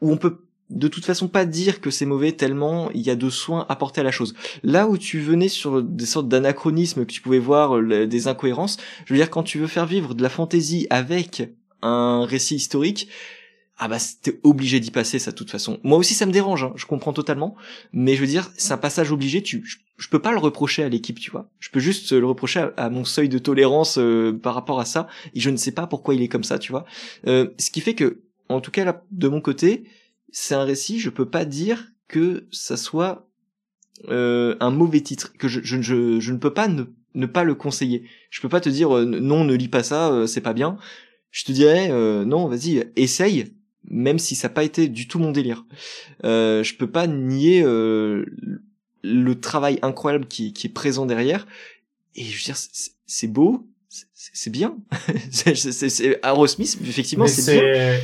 où 0.00 0.12
on 0.12 0.16
peut 0.16 0.38
de 0.70 0.88
toute 0.88 1.04
façon 1.04 1.28
pas 1.28 1.44
dire 1.44 1.80
que 1.80 1.90
c'est 1.90 2.06
mauvais 2.06 2.32
tellement 2.32 2.90
il 2.92 3.02
y 3.02 3.10
a 3.10 3.16
de 3.16 3.30
soins 3.30 3.66
apportés 3.68 4.00
à 4.00 4.04
la 4.04 4.10
chose. 4.10 4.34
Là 4.62 4.88
où 4.88 4.96
tu 4.96 5.20
venais 5.20 5.48
sur 5.48 5.82
des 5.82 6.06
sortes 6.06 6.28
d'anachronismes 6.28 7.04
que 7.04 7.12
tu 7.12 7.20
pouvais 7.20 7.38
voir, 7.38 7.82
des 7.82 8.28
incohérences, 8.28 8.76
je 9.04 9.12
veux 9.12 9.18
dire 9.18 9.30
quand 9.30 9.42
tu 9.42 9.58
veux 9.58 9.66
faire 9.66 9.86
vivre 9.86 10.14
de 10.14 10.22
la 10.22 10.28
fantaisie 10.28 10.86
avec 10.90 11.50
un 11.82 12.24
récit 12.24 12.56
historique, 12.56 13.08
ah 13.82 13.88
bah 13.88 13.98
c'était 13.98 14.38
obligé 14.42 14.78
d'y 14.78 14.90
passer 14.90 15.18
ça 15.18 15.30
de 15.30 15.36
toute 15.36 15.50
façon. 15.50 15.80
Moi 15.82 15.98
aussi 15.98 16.14
ça 16.14 16.26
me 16.26 16.32
dérange, 16.32 16.64
hein, 16.64 16.72
je 16.76 16.84
comprends 16.84 17.14
totalement, 17.14 17.56
mais 17.92 18.14
je 18.14 18.20
veux 18.20 18.26
dire 18.26 18.50
c'est 18.56 18.72
un 18.74 18.78
passage 18.78 19.10
obligé. 19.10 19.42
Tu, 19.42 19.64
je, 19.96 20.08
peux 20.08 20.18
pas 20.18 20.32
le 20.32 20.38
reprocher 20.38 20.82
à 20.82 20.88
l'équipe, 20.88 21.18
tu 21.18 21.30
vois. 21.30 21.48
Je 21.58 21.70
peux 21.70 21.80
juste 21.80 22.12
le 22.12 22.26
reprocher 22.26 22.68
à, 22.76 22.90
mon 22.90 23.04
seuil 23.04 23.30
de 23.30 23.38
tolérance 23.38 23.98
euh, 23.98 24.38
par 24.38 24.54
rapport 24.54 24.80
à 24.80 24.84
ça, 24.84 25.08
et 25.34 25.40
je 25.40 25.48
ne 25.48 25.56
sais 25.56 25.72
pas 25.72 25.86
pourquoi 25.86 26.14
il 26.14 26.20
est 26.22 26.28
comme 26.28 26.44
ça, 26.44 26.58
tu 26.58 26.72
vois. 26.72 26.84
Euh, 27.26 27.48
ce 27.58 27.70
qui 27.70 27.80
fait 27.80 27.94
que, 27.94 28.20
en 28.50 28.60
tout 28.60 28.70
cas 28.70 28.84
là, 28.84 29.02
de 29.10 29.28
mon 29.28 29.40
côté, 29.40 29.84
c'est 30.32 30.54
un 30.54 30.64
récit, 30.64 30.98
je 31.00 31.10
peux 31.10 31.28
pas 31.28 31.44
dire 31.44 31.92
que 32.08 32.46
ça 32.50 32.76
soit 32.76 33.28
euh, 34.08 34.56
un 34.60 34.70
mauvais 34.70 35.00
titre, 35.00 35.32
que 35.38 35.48
je, 35.48 35.60
je, 35.62 35.80
je, 35.80 36.20
je, 36.20 36.32
ne 36.32 36.38
peux 36.38 36.52
pas 36.52 36.68
ne, 36.68 36.84
ne 37.14 37.26
pas 37.26 37.44
le 37.44 37.54
conseiller. 37.54 38.04
Je 38.30 38.40
peux 38.40 38.48
pas 38.48 38.60
te 38.60 38.68
dire 38.68 38.96
euh, 38.96 39.04
non, 39.04 39.44
ne 39.44 39.54
lis 39.54 39.68
pas 39.68 39.82
ça, 39.82 40.10
euh, 40.10 40.26
c'est 40.26 40.40
pas 40.40 40.52
bien. 40.52 40.78
Je 41.30 41.44
te 41.44 41.52
dirais 41.52 41.88
euh, 41.90 42.24
non, 42.24 42.48
vas-y, 42.48 42.90
essaye, 42.96 43.54
même 43.88 44.18
si 44.18 44.34
ça 44.34 44.48
n'a 44.48 44.54
pas 44.54 44.64
été 44.64 44.88
du 44.88 45.08
tout 45.08 45.18
mon 45.18 45.32
délire. 45.32 45.64
je 46.22 46.76
peux 46.76 46.90
pas 46.90 47.06
nier 47.06 47.62
le 47.62 49.34
travail 49.40 49.78
incroyable 49.82 50.26
qui, 50.26 50.52
qui 50.52 50.66
est 50.66 50.70
présent 50.70 51.06
derrière. 51.06 51.46
Et 52.16 52.24
je 52.24 52.36
veux 52.36 52.44
dire, 52.44 52.56
c'est 53.06 53.28
beau, 53.28 53.66
c'est 53.88 54.50
bien. 54.50 54.76
c'est 55.30 56.18
Aerosmith, 56.24 56.78
effectivement, 56.82 57.26
c'est 57.26 57.60
bien 57.60 57.98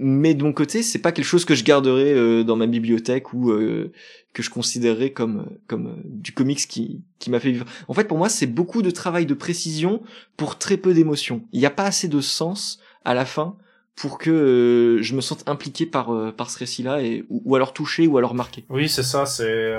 mais 0.00 0.34
de 0.34 0.44
mon 0.44 0.52
côté, 0.52 0.82
c'est 0.82 1.00
pas 1.00 1.10
quelque 1.10 1.24
chose 1.24 1.44
que 1.44 1.56
je 1.56 1.64
garderai 1.64 2.12
euh, 2.12 2.44
dans 2.44 2.54
ma 2.54 2.66
bibliothèque 2.66 3.32
ou 3.32 3.50
euh, 3.50 3.92
que 4.32 4.44
je 4.44 4.50
considérerais 4.50 5.10
comme 5.10 5.50
comme 5.66 5.88
euh, 5.88 6.02
du 6.04 6.32
comics 6.32 6.68
qui 6.68 7.02
qui 7.18 7.30
m'a 7.30 7.40
fait 7.40 7.50
vivre. 7.50 7.66
En 7.88 7.94
fait, 7.94 8.04
pour 8.04 8.16
moi, 8.16 8.28
c'est 8.28 8.46
beaucoup 8.46 8.82
de 8.82 8.92
travail 8.92 9.26
de 9.26 9.34
précision 9.34 10.00
pour 10.36 10.56
très 10.56 10.76
peu 10.76 10.94
d'émotion. 10.94 11.42
Il 11.52 11.58
n'y 11.58 11.66
a 11.66 11.70
pas 11.70 11.84
assez 11.84 12.06
de 12.06 12.20
sens 12.20 12.78
à 13.04 13.12
la 13.14 13.24
fin 13.24 13.56
pour 13.96 14.18
que 14.18 14.98
je 15.00 15.14
me 15.16 15.20
sente 15.20 15.48
impliqué 15.48 15.84
par 15.84 16.34
par 16.36 16.50
ce 16.50 16.58
récit-là 16.60 17.02
et 17.02 17.24
ou, 17.28 17.56
alors 17.56 17.72
touché 17.72 18.06
ou 18.06 18.16
alors 18.18 18.34
marqué. 18.34 18.64
Oui, 18.70 18.88
c'est 18.88 19.02
ça. 19.02 19.26
C'est 19.26 19.74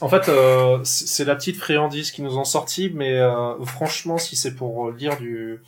en 0.00 0.08
fait, 0.08 0.30
c'est 0.84 1.24
la 1.24 1.36
petite 1.36 1.56
friandise 1.56 2.10
qui 2.10 2.20
nous 2.20 2.36
ont 2.36 2.44
sorti, 2.44 2.90
mais 2.94 3.18
franchement, 3.64 4.18
si 4.18 4.36
c'est 4.36 4.54
pour 4.54 4.90
lire 4.90 5.16
du 5.16 5.60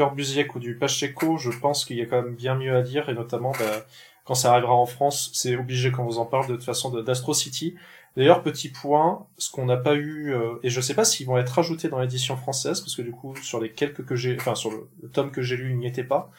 Corbusiek 0.00 0.54
ou 0.54 0.60
du 0.60 0.76
Pacheco, 0.76 1.36
je 1.36 1.50
pense 1.50 1.84
qu'il 1.84 1.98
y 1.98 2.00
a 2.00 2.06
quand 2.06 2.22
même 2.22 2.34
bien 2.34 2.54
mieux 2.54 2.74
à 2.74 2.80
dire, 2.80 3.10
et 3.10 3.14
notamment 3.14 3.52
bah, 3.52 3.84
quand 4.24 4.34
ça 4.34 4.50
arrivera 4.50 4.72
en 4.72 4.86
France, 4.86 5.30
c'est 5.34 5.56
obligé 5.56 5.92
qu'on 5.92 6.04
vous 6.04 6.18
en 6.18 6.24
parle 6.24 6.46
de 6.46 6.54
toute 6.54 6.64
façon 6.64 7.02
d'Astro 7.02 7.34
City. 7.34 7.74
D'ailleurs, 8.16 8.42
petit 8.42 8.70
point, 8.70 9.26
ce 9.36 9.50
qu'on 9.50 9.66
n'a 9.66 9.76
pas 9.76 9.96
eu, 9.96 10.32
euh, 10.32 10.54
et 10.62 10.70
je 10.70 10.80
sais 10.80 10.94
pas 10.94 11.04
s'ils 11.04 11.26
vont 11.26 11.36
être 11.36 11.50
rajoutés 11.50 11.90
dans 11.90 12.00
l'édition 12.00 12.34
française, 12.38 12.80
parce 12.80 12.96
que 12.96 13.02
du 13.02 13.10
coup, 13.10 13.36
sur 13.36 13.60
les 13.60 13.72
quelques 13.72 14.06
que 14.06 14.16
j'ai, 14.16 14.36
enfin 14.40 14.54
sur 14.54 14.70
le, 14.70 14.88
tome 15.10 15.32
que 15.32 15.42
j'ai 15.42 15.58
lu, 15.58 15.72
il 15.72 15.76
n'y 15.76 15.86
était 15.86 16.02
pas. 16.02 16.30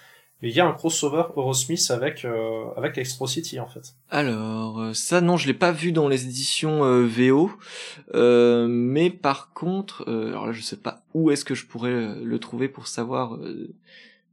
Mais 0.41 0.49
il 0.49 0.55
y 0.55 0.59
a 0.59 0.67
un 0.67 0.73
crossover 0.73 1.23
Eurosmith 1.35 1.91
avec 1.91 2.25
euh, 2.25 2.65
avec 2.75 2.97
Extro 2.97 3.27
City 3.27 3.59
en 3.59 3.67
fait. 3.67 3.93
Alors 4.09 4.79
euh, 4.79 4.93
ça 4.93 5.21
non, 5.21 5.37
je 5.37 5.47
l'ai 5.47 5.53
pas 5.53 5.71
vu 5.71 5.91
dans 5.91 6.07
les 6.07 6.25
éditions 6.25 6.81
VO, 7.05 7.51
mais 8.13 9.09
par 9.09 9.53
contre, 9.53 10.03
alors 10.07 10.47
là 10.47 10.51
je 10.51 10.61
sais 10.61 10.77
pas 10.77 11.03
où 11.13 11.31
est-ce 11.31 11.45
que 11.45 11.55
je 11.55 11.65
pourrais 11.65 12.15
le 12.15 12.39
trouver 12.39 12.67
pour 12.67 12.87
savoir 12.87 13.37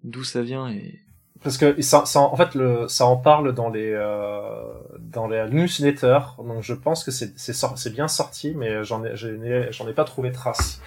d'où 0.04 0.24
ça 0.24 0.42
vient 0.42 0.68
et 0.68 1.00
parce 1.42 1.56
que 1.56 1.80
ça, 1.82 2.04
ça, 2.04 2.20
en 2.20 2.36
fait, 2.36 2.54
le, 2.54 2.88
ça 2.88 3.06
en 3.06 3.16
parle 3.16 3.54
dans 3.54 3.70
les 3.70 3.92
euh, 3.92 4.64
dans 4.98 5.28
les 5.28 5.48
newsletters, 5.50 6.36
donc 6.38 6.62
je 6.62 6.74
pense 6.74 7.04
que 7.04 7.10
c'est 7.10 7.38
c'est 7.38 7.92
bien 7.92 8.08
sorti, 8.08 8.54
mais 8.56 8.82
j'en 8.82 9.04
ai 9.04 9.14
j'en 9.14 9.88
ai, 9.88 9.92
pas 9.92 10.04
trouvé 10.04 10.32
trace. 10.32 10.80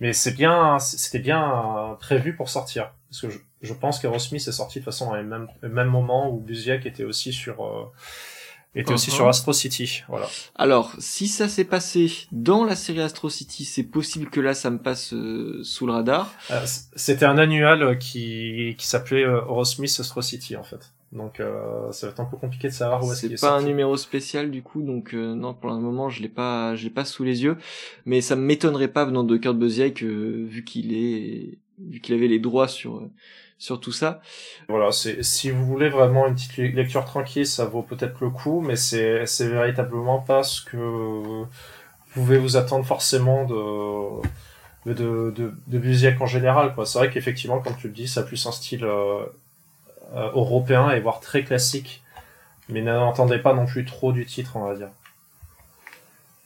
Mais 0.00 0.14
c'est 0.14 0.32
bien, 0.32 0.78
c'était 0.78 1.18
bien 1.18 1.96
prévu 2.00 2.34
pour 2.34 2.48
sortir, 2.48 2.94
parce 3.10 3.22
que 3.22 3.30
je, 3.30 3.38
je 3.62 3.74
pense 3.74 3.98
qu'Aerosmith 3.98 4.46
est 4.46 4.52
sorti 4.52 4.78
de 4.78 4.84
toute 4.84 4.92
façon 4.92 5.10
au 5.10 5.12
même, 5.12 5.48
même 5.62 5.88
moment 5.88 6.30
où 6.30 6.38
Buziak 6.38 6.86
était 6.86 7.04
aussi 7.04 7.32
sur 7.32 7.64
euh, 7.64 7.84
était 8.74 8.92
aussi 8.92 9.10
sur 9.10 9.26
uh-huh. 9.26 9.30
Astro 9.30 9.52
City, 9.52 10.02
voilà. 10.08 10.28
Alors, 10.54 10.94
si 10.98 11.26
ça 11.26 11.48
s'est 11.48 11.64
passé 11.64 12.12
dans 12.30 12.64
la 12.64 12.76
série 12.76 13.00
Astro 13.00 13.28
City, 13.28 13.64
c'est 13.64 13.82
possible 13.82 14.30
que 14.30 14.38
là, 14.38 14.54
ça 14.54 14.70
me 14.70 14.78
passe 14.78 15.12
euh, 15.12 15.60
sous 15.64 15.86
le 15.86 15.92
radar. 15.92 16.32
Euh, 16.52 16.64
C'était 16.94 17.24
un 17.24 17.36
annual 17.36 17.98
qui, 17.98 18.76
qui 18.78 18.86
s'appelait 18.86 19.24
euh, 19.24 19.40
Eurosmith 19.40 19.96
Astro 19.98 20.22
City, 20.22 20.56
en 20.56 20.62
fait. 20.62 20.92
Donc, 21.10 21.40
euh, 21.40 21.90
ça 21.90 22.06
va 22.06 22.12
être 22.12 22.20
un 22.20 22.24
peu 22.26 22.36
compliqué 22.36 22.68
de 22.68 22.72
savoir 22.72 23.04
où 23.04 23.12
est-ce 23.12 23.22
qu'il 23.22 23.32
est. 23.32 23.36
C'est 23.36 23.46
pas 23.48 23.56
un 23.56 23.62
numéro 23.62 23.96
spécial 23.96 24.52
du 24.52 24.62
coup, 24.62 24.82
donc 24.82 25.14
euh, 25.14 25.34
non, 25.34 25.52
pour 25.52 25.70
le 25.70 25.78
moment, 25.78 26.08
je 26.08 26.22
l'ai 26.22 26.28
pas, 26.28 26.76
je 26.76 26.84
l'ai 26.84 26.90
pas 26.90 27.04
sous 27.04 27.24
les 27.24 27.42
yeux. 27.42 27.56
Mais 28.06 28.20
ça 28.20 28.36
m'étonnerait 28.36 28.86
pas 28.86 29.04
venant 29.04 29.24
de 29.24 29.36
Kurt 29.36 29.58
Busiek, 29.58 30.00
vu 30.00 30.62
qu'il 30.64 30.94
est, 30.94 31.58
vu 31.88 32.00
qu'il 32.00 32.14
avait 32.14 32.28
les 32.28 32.38
droits 32.38 32.68
sur 32.68 33.02
sur 33.58 33.78
tout 33.78 33.92
ça. 33.92 34.22
Voilà, 34.68 34.90
si 34.92 35.50
vous 35.50 35.66
voulez 35.66 35.90
vraiment 35.90 36.26
une 36.26 36.34
petite 36.34 36.56
lecture 36.56 37.04
tranquille, 37.04 37.46
ça 37.46 37.66
vaut 37.66 37.82
peut-être 37.82 38.18
le 38.20 38.30
coup, 38.30 38.60
mais 38.60 38.76
c'est 38.76 39.26
c'est 39.26 39.48
véritablement 39.48 40.18
pas 40.18 40.42
ce 40.42 40.62
que 40.62 40.76
vous 40.76 41.46
pouvez 42.14 42.38
vous 42.38 42.56
attendre 42.56 42.84
forcément 42.86 43.44
de 43.44 44.22
de 44.86 45.30
de, 45.66 46.22
en 46.22 46.26
général. 46.26 46.74
C'est 46.84 46.98
vrai 46.98 47.10
qu'effectivement, 47.10 47.60
comme 47.60 47.76
tu 47.76 47.88
le 47.88 47.92
dis, 47.92 48.08
ça 48.08 48.20
a 48.20 48.22
plus 48.22 48.46
un 48.46 48.52
style 48.52 48.84
euh, 48.84 49.24
euh, 50.14 50.30
européen 50.32 50.90
et 50.90 51.00
voire 51.00 51.20
très 51.20 51.44
classique, 51.44 52.02
mais 52.68 52.80
n'entendez 52.80 53.38
pas 53.38 53.52
non 53.52 53.66
plus 53.66 53.84
trop 53.84 54.12
du 54.12 54.24
titre, 54.26 54.56
on 54.56 54.64
va 54.64 54.74
dire. 54.74 54.90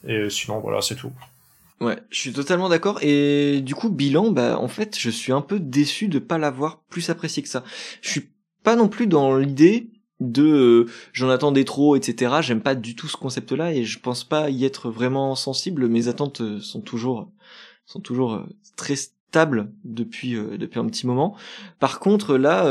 Et 0.07 0.29
sinon, 0.31 0.59
voilà, 0.61 0.83
c'est 0.83 0.97
tout. 0.97 1.13
Ouais, 1.81 1.99
je 2.09 2.19
suis 2.19 2.33
totalement 2.33 2.69
d'accord. 2.69 2.99
Et 3.03 3.61
du 3.61 3.75
coup, 3.75 3.91
bilan, 3.91 4.31
bah 4.31 4.59
en 4.59 4.69
fait, 4.69 4.97
je 4.99 5.11
suis 5.11 5.33
un 5.33 5.41
peu 5.41 5.59
déçu 5.59 6.09
de 6.09 6.19
pas 6.19 6.39
l'avoir 6.39 6.83
plus 6.85 7.11
apprécié 7.11 7.43
que 7.43 7.49
ça. 7.49 7.65
Je 8.01 8.11
suis 8.11 8.31
pas 8.63 8.77
non 8.77 8.89
plus 8.89 9.07
dans 9.07 9.37
l'idée 9.37 9.91
de 10.21 10.45
euh, 10.45 10.87
j'en 11.13 11.29
attendais 11.29 11.65
trop, 11.65 11.97
etc. 11.97 12.37
J'aime 12.41 12.63
pas 12.63 12.75
du 12.75 12.95
tout 12.95 13.09
ce 13.09 13.17
concept-là 13.17 13.73
et 13.73 13.85
je 13.85 13.99
pense 13.99 14.25
pas 14.25 14.51
y 14.51 14.65
être 14.65 14.91
vraiment 14.91 15.35
sensible. 15.35 15.89
Mes 15.89 16.09
attentes 16.09 16.41
euh, 16.41 16.61
sont 16.61 16.81
toujours 16.81 17.31
sont 17.87 18.01
toujours 18.01 18.35
euh, 18.35 18.47
très 18.77 18.97
stables 18.97 19.73
depuis 19.85 20.35
depuis 20.35 20.79
un 20.79 20.87
petit 20.87 21.09
moment. 21.09 21.37
Par 21.81 21.99
contre, 21.99 22.37
là, 22.37 22.65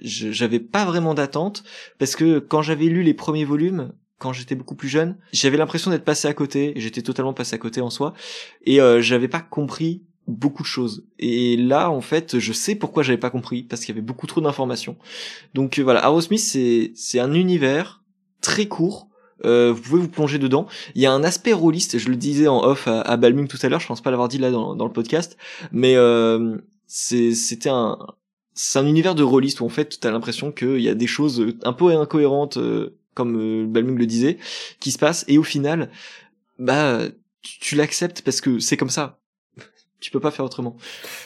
j'avais 0.00 0.58
pas 0.58 0.86
vraiment 0.86 1.12
d'attente 1.12 1.64
parce 1.98 2.16
que 2.16 2.38
quand 2.38 2.62
j'avais 2.62 2.86
lu 2.86 3.02
les 3.02 3.12
premiers 3.12 3.44
volumes, 3.44 3.92
quand 4.22 4.32
j'étais 4.32 4.54
beaucoup 4.54 4.76
plus 4.76 4.88
jeune, 4.88 5.16
j'avais 5.32 5.56
l'impression 5.56 5.90
d'être 5.90 6.04
passé 6.04 6.28
à 6.28 6.32
côté, 6.32 6.74
j'étais 6.76 7.02
totalement 7.02 7.32
passé 7.32 7.56
à 7.56 7.58
côté 7.58 7.80
en 7.80 7.90
soi, 7.90 8.14
et 8.64 8.80
euh, 8.80 9.02
j'avais 9.02 9.26
pas 9.26 9.40
compris 9.40 10.04
beaucoup 10.28 10.62
de 10.62 10.68
choses. 10.68 11.04
Et 11.18 11.56
là, 11.56 11.90
en 11.90 12.00
fait, 12.00 12.38
je 12.38 12.52
sais 12.52 12.76
pourquoi 12.76 13.02
j'avais 13.02 13.18
pas 13.18 13.30
compris, 13.30 13.64
parce 13.64 13.80
qu'il 13.84 13.92
y 13.92 13.98
avait 13.98 14.06
beaucoup 14.06 14.28
trop 14.28 14.40
d'informations. 14.40 14.96
Donc 15.54 15.80
euh, 15.80 15.82
voilà, 15.82 16.04
Aerosmith, 16.04 16.38
c'est 16.38 16.92
c'est 16.94 17.18
un 17.18 17.34
univers 17.34 18.04
très 18.40 18.66
court. 18.66 19.08
Euh, 19.44 19.72
vous 19.72 19.82
pouvez 19.82 20.02
vous 20.02 20.08
plonger 20.08 20.38
dedans. 20.38 20.68
Il 20.94 21.02
y 21.02 21.06
a 21.06 21.12
un 21.12 21.24
aspect 21.24 21.52
rôliste, 21.52 21.98
je 21.98 22.08
le 22.08 22.14
disais 22.14 22.46
en 22.46 22.62
off 22.62 22.86
à, 22.86 23.00
à 23.00 23.16
Balmung 23.16 23.48
tout 23.48 23.58
à 23.60 23.68
l'heure, 23.68 23.80
je 23.80 23.88
pense 23.88 24.00
pas 24.00 24.12
l'avoir 24.12 24.28
dit 24.28 24.38
là 24.38 24.52
dans, 24.52 24.84
le 24.84 24.92
podcast, 24.92 25.36
mais 25.72 25.96
euh, 25.96 26.58
c'était 26.86 27.70
un, 27.70 27.98
c'est 28.54 28.78
un 28.78 28.86
univers 28.86 29.14
de 29.14 29.22
rôliste 29.22 29.60
où 29.60 29.64
en 29.64 29.68
fait 29.68 29.98
t'as 30.00 30.10
l'impression 30.10 30.52
qu'il 30.52 30.80
y 30.80 30.88
a 30.88 30.94
des 30.94 31.06
choses 31.06 31.44
un 31.64 31.72
peu 31.72 31.88
incohérentes 31.88 32.58
euh, 32.58 32.98
comme 33.14 33.36
euh, 33.36 33.66
Balmung 33.66 33.98
le 33.98 34.06
disait, 34.06 34.38
qui 34.80 34.90
se 34.90 34.98
passe, 34.98 35.24
et 35.28 35.38
au 35.38 35.42
final, 35.42 35.90
bah, 36.58 37.00
tu, 37.42 37.76
l'acceptes 37.76 38.22
parce 38.22 38.40
que 38.40 38.58
c'est 38.58 38.76
comme 38.76 38.90
ça. 38.90 39.18
tu 40.00 40.10
peux 40.10 40.20
pas 40.20 40.30
faire 40.30 40.44
autrement. 40.44 40.76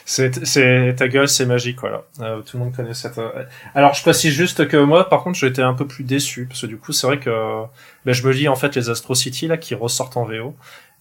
C'est, 0.05 0.45
c'est 0.45 0.95
ta 0.97 1.07
gueule, 1.07 1.29
c'est 1.29 1.45
magique, 1.45 1.79
voilà. 1.79 2.05
Euh, 2.19 2.41
tout 2.41 2.57
le 2.57 2.63
monde 2.63 2.75
connaît 2.75 2.93
cette. 2.93 3.17
Euh, 3.17 3.45
alors, 3.75 3.93
je 3.93 4.01
précise 4.01 4.33
juste 4.33 4.67
que 4.67 4.77
moi, 4.77 5.09
par 5.09 5.23
contre, 5.23 5.37
j'étais 5.37 5.61
un 5.61 5.73
peu 5.73 5.87
plus 5.87 6.03
déçu 6.03 6.45
parce 6.45 6.61
que 6.61 6.67
du 6.67 6.77
coup, 6.77 6.91
c'est 6.93 7.07
vrai 7.07 7.19
que 7.19 7.63
ben, 8.05 8.13
je 8.13 8.25
me 8.25 8.31
lis 8.31 8.47
en 8.47 8.55
fait 8.55 8.75
les 8.75 8.89
Astro 8.89 9.15
City 9.15 9.47
là 9.47 9.57
qui 9.57 9.75
ressortent 9.75 10.17
en 10.17 10.25
VO 10.25 10.55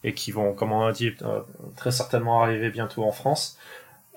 et 0.05 0.13
qui 0.13 0.31
vont, 0.31 0.53
comme 0.53 0.73
on 0.73 0.87
a 0.87 0.93
dit, 0.93 1.13
très 1.75 1.91
certainement 1.91 2.43
arriver 2.43 2.71
bientôt 2.71 3.03
en 3.03 3.13
France. 3.13 3.59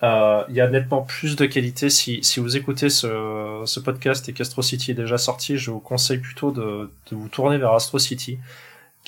Euh, 0.02 0.44
il 0.50 0.56
y 0.56 0.62
a 0.62 0.70
nettement 0.70 1.02
plus 1.02 1.36
de 1.36 1.46
qualité. 1.46 1.90
Si, 1.90 2.22
vous 2.38 2.56
écoutez 2.56 2.90
ce, 2.90 3.64
ce 3.66 3.80
podcast 3.80 4.30
et 4.30 4.34
qu'Astro 4.34 4.62
City 4.62 4.92
est 4.92 4.96
déjà 4.96 5.18
sorti, 5.18 5.58
je 5.58 5.72
vous 5.72 5.80
conseille 5.80 6.20
plutôt 6.20 6.52
de, 6.52 6.90
de 7.12 7.16
vous 7.16 7.28
tourner 7.28 7.58
vers 7.58 7.74
Astro 7.74 8.00
City 8.00 8.40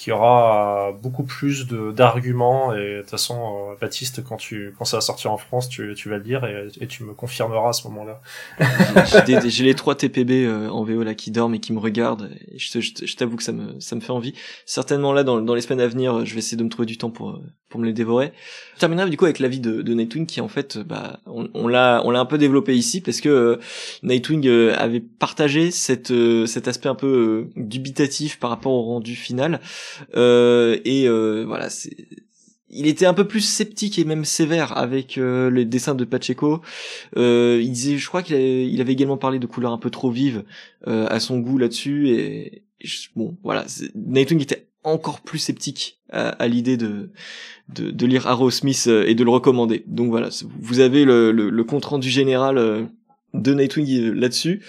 qui 0.02 0.12
aura 0.12 0.94
beaucoup 1.00 1.22
plus 1.22 1.68
d'arguments. 1.68 2.74
Et 2.74 2.96
de 2.96 3.02
toute 3.02 3.12
façon 3.12 3.36
euh, 3.36 3.76
Baptiste 3.80 4.24
quand 4.24 4.38
tu 4.38 4.74
quand 4.76 4.84
ça 4.84 4.98
va 4.98 5.02
sortir 5.02 5.32
en 5.32 5.38
France 5.38 5.70
tu, 5.70 5.94
tu 5.96 6.10
vas 6.10 6.18
le 6.18 6.24
lire 6.24 6.44
et, 6.44 6.70
et 6.80 6.88
tu 6.88 7.04
me 7.04 7.14
confirmeras 7.14 7.70
à 7.70 7.74
ce 7.74 7.88
moment-là. 7.88 8.20
J'ai 9.46 9.64
les 9.64 9.76
trois 9.76 9.94
TPB 9.94 10.46
euh, 10.46 10.70
en 10.70 10.84
VO 10.84 11.04
là 11.04 11.14
qui 11.14 11.30
dorment 11.30 11.54
et 11.54 11.60
qui 11.60 11.72
me 11.72 11.78
regardent. 11.78 12.32
Et 12.52 12.58
je, 12.58 12.80
je, 12.80 13.16
t'avoue 13.16 13.38
que 13.38 13.44
ça 13.44 13.52
me 13.52 13.80
ça 13.80 13.96
me 13.96 14.02
fait 14.02 14.12
envie. 14.12 14.34
Certainement 14.66 15.14
là 15.14 15.24
dans, 15.24 15.40
dans 15.40 15.54
les 15.54 15.62
semaines 15.62 15.82
à 15.82 15.88
venir 15.88 16.26
je 16.26 16.34
vais 16.34 16.40
essayer 16.40 16.58
de 16.58 16.64
me 16.64 16.70
trouver 16.70 16.88
du 16.88 16.98
temps 16.98 17.12
pour 17.12 17.40
pour 17.70 17.80
me 17.80 17.86
les 17.86 17.94
dévorer. 17.94 18.34
Je 18.74 18.80
terminerai 18.80 19.08
du 19.12 19.18
coup 19.18 19.26
avec 19.26 19.38
l'avis 19.38 19.60
de, 19.60 19.84
de 19.84 19.94
Nightwing 19.94 20.26
qui 20.26 20.42
en 20.42 20.48
fait 20.48 20.80
bah 20.80 21.20
on, 21.28 21.68
l'a 21.68 22.02
on 22.06 22.10
l'a 22.10 22.20
un 22.20 22.26
peu 22.26 22.40
développé 22.40 22.76
ici 22.76 23.02
parce 23.02 23.22
que 23.22 23.30
euh, 23.30 23.60
Nightwing 24.02 24.50
avait 24.72 25.00
partagé 25.00 25.70
cette 25.70 26.12
cet 26.48 26.68
aspect 26.68 26.90
un 26.90 26.96
peu 26.96 27.50
dubitatif 27.56 28.40
par 28.40 28.50
rapport 28.50 28.72
au 28.72 28.82
rendu 28.82 29.16
final. 29.16 29.60
euh, 29.62 29.91
et 30.14 31.08
euh, 31.08 31.44
voilà, 31.46 31.70
c'est 31.70 31.96
il 32.72 32.88
était 32.88 33.06
un 33.06 33.14
peu 33.14 33.28
plus 33.28 33.42
sceptique 33.42 34.00
et 34.00 34.06
même 34.06 34.26
sévère 34.26 34.78
avec 34.78 35.18
euh, 35.18 35.50
les 35.52 35.66
dessins 35.66 35.96
de 35.96 36.06
Pacheco. 36.06 36.62
Euh, 37.18 37.60
il 37.62 37.72
disait, 37.72 37.98
je 37.98 38.08
crois 38.08 38.24
qu'il 38.24 38.82
avait, 38.82 38.94
également 38.94 39.18
parlé 39.18 39.40
de 39.40 39.46
couleurs 39.46 39.74
un 39.74 39.78
peu 39.78 39.90
trop 39.90 40.10
vives 40.10 40.44
euh, 40.88 41.06
à 41.10 41.20
son 41.20 41.40
goût 41.40 41.58
là-dessus. 41.58 42.10
Et, 42.10 42.64
bon, 43.16 43.38
voilà, 43.44 43.66
Nightwing 43.96 44.42
était 44.42 44.68
encore 44.84 45.22
plus 45.22 45.40
sceptique 45.40 46.00
à, 46.10 46.30
à 46.30 46.48
l'idée 46.48 46.78
de, 46.78 47.12
de, 47.70 47.92
de 47.92 48.06
lire 48.06 48.28
Arrow 48.28 48.50
Smith 48.50 48.88
et 48.88 49.14
de 49.14 49.24
le 49.24 49.30
recommander. 49.30 49.84
Donc 49.88 50.10
voilà, 50.10 50.30
vous 50.60 50.80
avez 50.80 51.06
le, 51.06 51.32
le, 51.32 51.50
le 51.50 51.64
compte 51.64 51.86
rendu 51.86 52.10
général 52.10 52.90
de 53.34 53.54
Nightwing 53.54 54.14
là-dessus. 54.14 54.64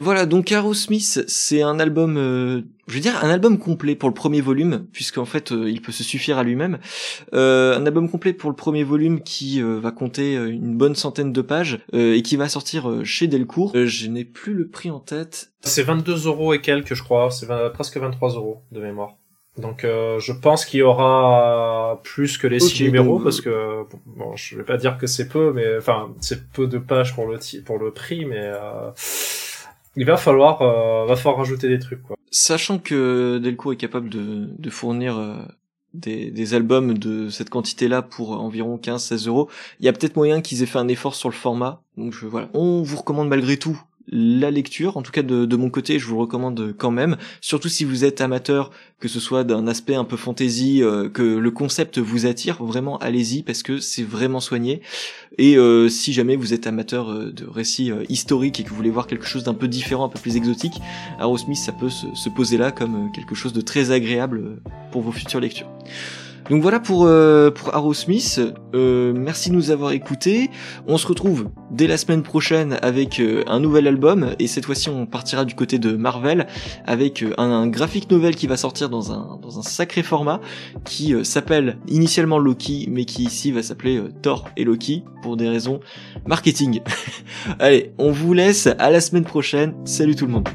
Voilà, 0.00 0.26
donc 0.26 0.52
Aerosmith, 0.52 1.24
c'est 1.26 1.62
un 1.62 1.78
album, 1.78 2.16
euh, 2.16 2.62
je 2.86 2.94
veux 2.94 3.00
dire 3.00 3.24
un 3.24 3.30
album 3.30 3.58
complet 3.58 3.94
pour 3.94 4.08
le 4.08 4.14
premier 4.14 4.40
volume, 4.40 4.86
puisqu'en 4.92 5.24
fait 5.24 5.52
euh, 5.52 5.70
il 5.70 5.80
peut 5.80 5.92
se 5.92 6.02
suffire 6.02 6.38
à 6.38 6.44
lui-même. 6.44 6.78
Euh, 7.32 7.78
un 7.78 7.86
album 7.86 8.10
complet 8.10 8.32
pour 8.32 8.50
le 8.50 8.56
premier 8.56 8.84
volume 8.84 9.20
qui 9.20 9.60
va 9.60 9.90
compter 9.90 10.34
une 10.34 10.76
bonne 10.76 10.94
centaine 10.94 11.32
de 11.32 11.40
pages 11.40 11.80
et 11.92 12.22
qui 12.22 12.36
va 12.36 12.48
sortir 12.48 13.00
chez 13.04 13.26
Delcourt. 13.26 13.72
je 13.74 14.08
n'ai 14.08 14.24
plus 14.24 14.54
le 14.54 14.68
prix 14.68 14.90
en 14.90 15.00
tête. 15.00 15.50
C'est 15.62 15.82
22 15.82 16.26
euros 16.26 16.54
et 16.54 16.60
quelques, 16.60 16.94
je 16.94 17.02
crois. 17.02 17.30
C'est 17.30 17.48
presque 17.72 17.96
23 17.96 18.34
euros 18.34 18.62
de 18.72 18.80
mémoire. 18.80 19.16
Donc 19.58 19.82
je 19.82 20.32
pense 20.32 20.64
qu'il 20.66 20.80
y 20.80 20.82
aura 20.82 22.00
plus 22.04 22.36
que 22.36 22.46
les 22.46 22.60
six 22.60 22.84
numéros 22.84 23.18
parce 23.18 23.40
que 23.40 23.84
bon, 24.04 24.36
je 24.36 24.56
vais 24.56 24.64
pas 24.64 24.76
dire 24.76 24.98
que 24.98 25.06
c'est 25.06 25.28
peu, 25.28 25.52
mais 25.52 25.78
enfin 25.78 26.14
c'est 26.20 26.50
peu 26.50 26.66
de 26.66 26.78
pages 26.78 27.14
pour 27.14 27.26
le 27.26 27.38
pour 27.64 27.78
le 27.78 27.90
prix, 27.92 28.26
mais 28.26 28.50
il 29.96 30.04
va 30.04 30.16
falloir, 30.16 30.62
euh, 30.62 31.06
va 31.06 31.16
falloir 31.16 31.38
rajouter 31.38 31.68
des 31.68 31.78
trucs. 31.78 32.02
Quoi. 32.02 32.16
Sachant 32.30 32.78
que 32.78 33.38
Delcourt 33.38 33.72
est 33.72 33.76
capable 33.76 34.08
de, 34.08 34.70
fournir 34.70 35.16
euh, 35.16 35.36
des, 35.94 36.54
albums 36.54 36.98
de 36.98 37.28
cette 37.30 37.50
quantité-là 37.50 38.02
pour 38.02 38.32
environ 38.32 38.76
15-16 38.76 39.28
euros, 39.28 39.48
il 39.80 39.86
y 39.86 39.88
a 39.88 39.92
peut-être 39.92 40.16
moyen 40.16 40.40
qu'ils 40.40 40.62
aient 40.62 40.66
fait 40.66 40.78
un 40.78 40.88
effort 40.88 41.14
sur 41.14 41.28
le 41.28 41.34
format. 41.34 41.82
Donc 41.96 42.14
voilà, 42.14 42.48
on 42.52 42.82
vous 42.82 42.96
recommande 42.96 43.28
malgré 43.28 43.56
tout 43.56 43.80
la 44.08 44.50
lecture. 44.50 44.96
En 44.96 45.02
tout 45.02 45.12
cas, 45.12 45.22
de, 45.22 45.44
de, 45.44 45.56
mon 45.56 45.70
côté, 45.70 45.98
je 45.98 46.06
vous 46.06 46.18
recommande 46.18 46.74
quand 46.76 46.90
même. 46.90 47.16
Surtout 47.40 47.68
si 47.68 47.84
vous 47.84 48.04
êtes 48.04 48.20
amateur, 48.20 48.70
que 49.00 49.08
ce 49.08 49.20
soit 49.20 49.44
d'un 49.44 49.66
aspect 49.66 49.94
un 49.94 50.04
peu 50.04 50.16
fantasy, 50.16 50.82
euh, 50.82 51.08
que 51.08 51.22
le 51.22 51.50
concept 51.50 51.98
vous 51.98 52.26
attire, 52.26 52.62
vraiment 52.64 52.98
allez-y 52.98 53.42
parce 53.42 53.62
que 53.62 53.78
c'est 53.78 54.02
vraiment 54.02 54.40
soigné. 54.40 54.80
Et 55.38 55.56
euh, 55.56 55.88
si 55.88 56.12
jamais 56.12 56.36
vous 56.36 56.54
êtes 56.54 56.66
amateur 56.66 57.10
euh, 57.10 57.32
de 57.32 57.46
récits 57.46 57.90
historiques 58.08 58.60
et 58.60 58.64
que 58.64 58.70
vous 58.70 58.76
voulez 58.76 58.90
voir 58.90 59.06
quelque 59.06 59.26
chose 59.26 59.44
d'un 59.44 59.54
peu 59.54 59.68
différent, 59.68 60.06
un 60.06 60.08
peu 60.08 60.20
plus 60.20 60.36
exotique, 60.36 60.74
Arrowsmith, 61.18 61.58
ça 61.58 61.72
peut 61.72 61.90
se, 61.90 62.06
se 62.14 62.28
poser 62.28 62.58
là 62.58 62.70
comme 62.70 63.10
quelque 63.12 63.34
chose 63.34 63.52
de 63.52 63.60
très 63.60 63.90
agréable 63.90 64.58
pour 64.92 65.02
vos 65.02 65.12
futures 65.12 65.40
lectures. 65.40 65.68
Donc 66.50 66.62
voilà 66.62 66.78
pour, 66.78 67.06
euh, 67.06 67.50
pour 67.50 67.74
Arrowsmith. 67.74 68.40
Euh, 68.74 69.12
merci 69.14 69.50
de 69.50 69.54
nous 69.54 69.70
avoir 69.70 69.92
écoutés. 69.92 70.50
On 70.86 70.96
se 70.96 71.06
retrouve 71.06 71.48
dès 71.70 71.86
la 71.86 71.96
semaine 71.96 72.22
prochaine 72.22 72.78
avec 72.82 73.18
euh, 73.18 73.42
un 73.46 73.58
nouvel 73.58 73.88
album. 73.88 74.30
Et 74.38 74.46
cette 74.46 74.64
fois-ci, 74.64 74.88
on 74.88 75.06
partira 75.06 75.44
du 75.44 75.54
côté 75.54 75.78
de 75.78 75.96
Marvel 75.96 76.46
avec 76.84 77.22
euh, 77.22 77.34
un, 77.38 77.66
graphique 77.66 78.10
novel 78.10 78.36
qui 78.36 78.46
va 78.46 78.56
sortir 78.56 78.88
dans 78.88 79.12
un, 79.12 79.38
dans 79.42 79.58
un 79.58 79.62
sacré 79.62 80.02
format 80.02 80.40
qui 80.84 81.14
s'appelle 81.24 81.78
initialement 81.88 82.38
Loki, 82.38 82.86
mais 82.90 83.04
qui 83.04 83.24
ici 83.24 83.50
va 83.50 83.62
s'appeler 83.62 84.00
Thor 84.22 84.48
et 84.56 84.64
Loki 84.64 85.02
pour 85.22 85.36
des 85.36 85.48
raisons 85.48 85.80
marketing. 86.26 86.80
Allez, 87.58 87.92
on 87.98 88.12
vous 88.12 88.32
laisse. 88.34 88.68
À 88.78 88.90
la 88.90 89.00
semaine 89.00 89.24
prochaine. 89.24 89.74
Salut 89.84 90.14
tout 90.14 90.26
le 90.26 90.32
monde. 90.32 90.48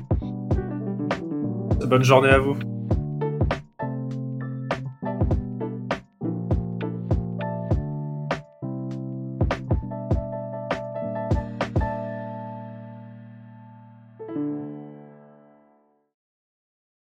Bonne 1.85 2.03
journée 2.03 2.29
à 2.29 2.37
vous. 2.39 2.55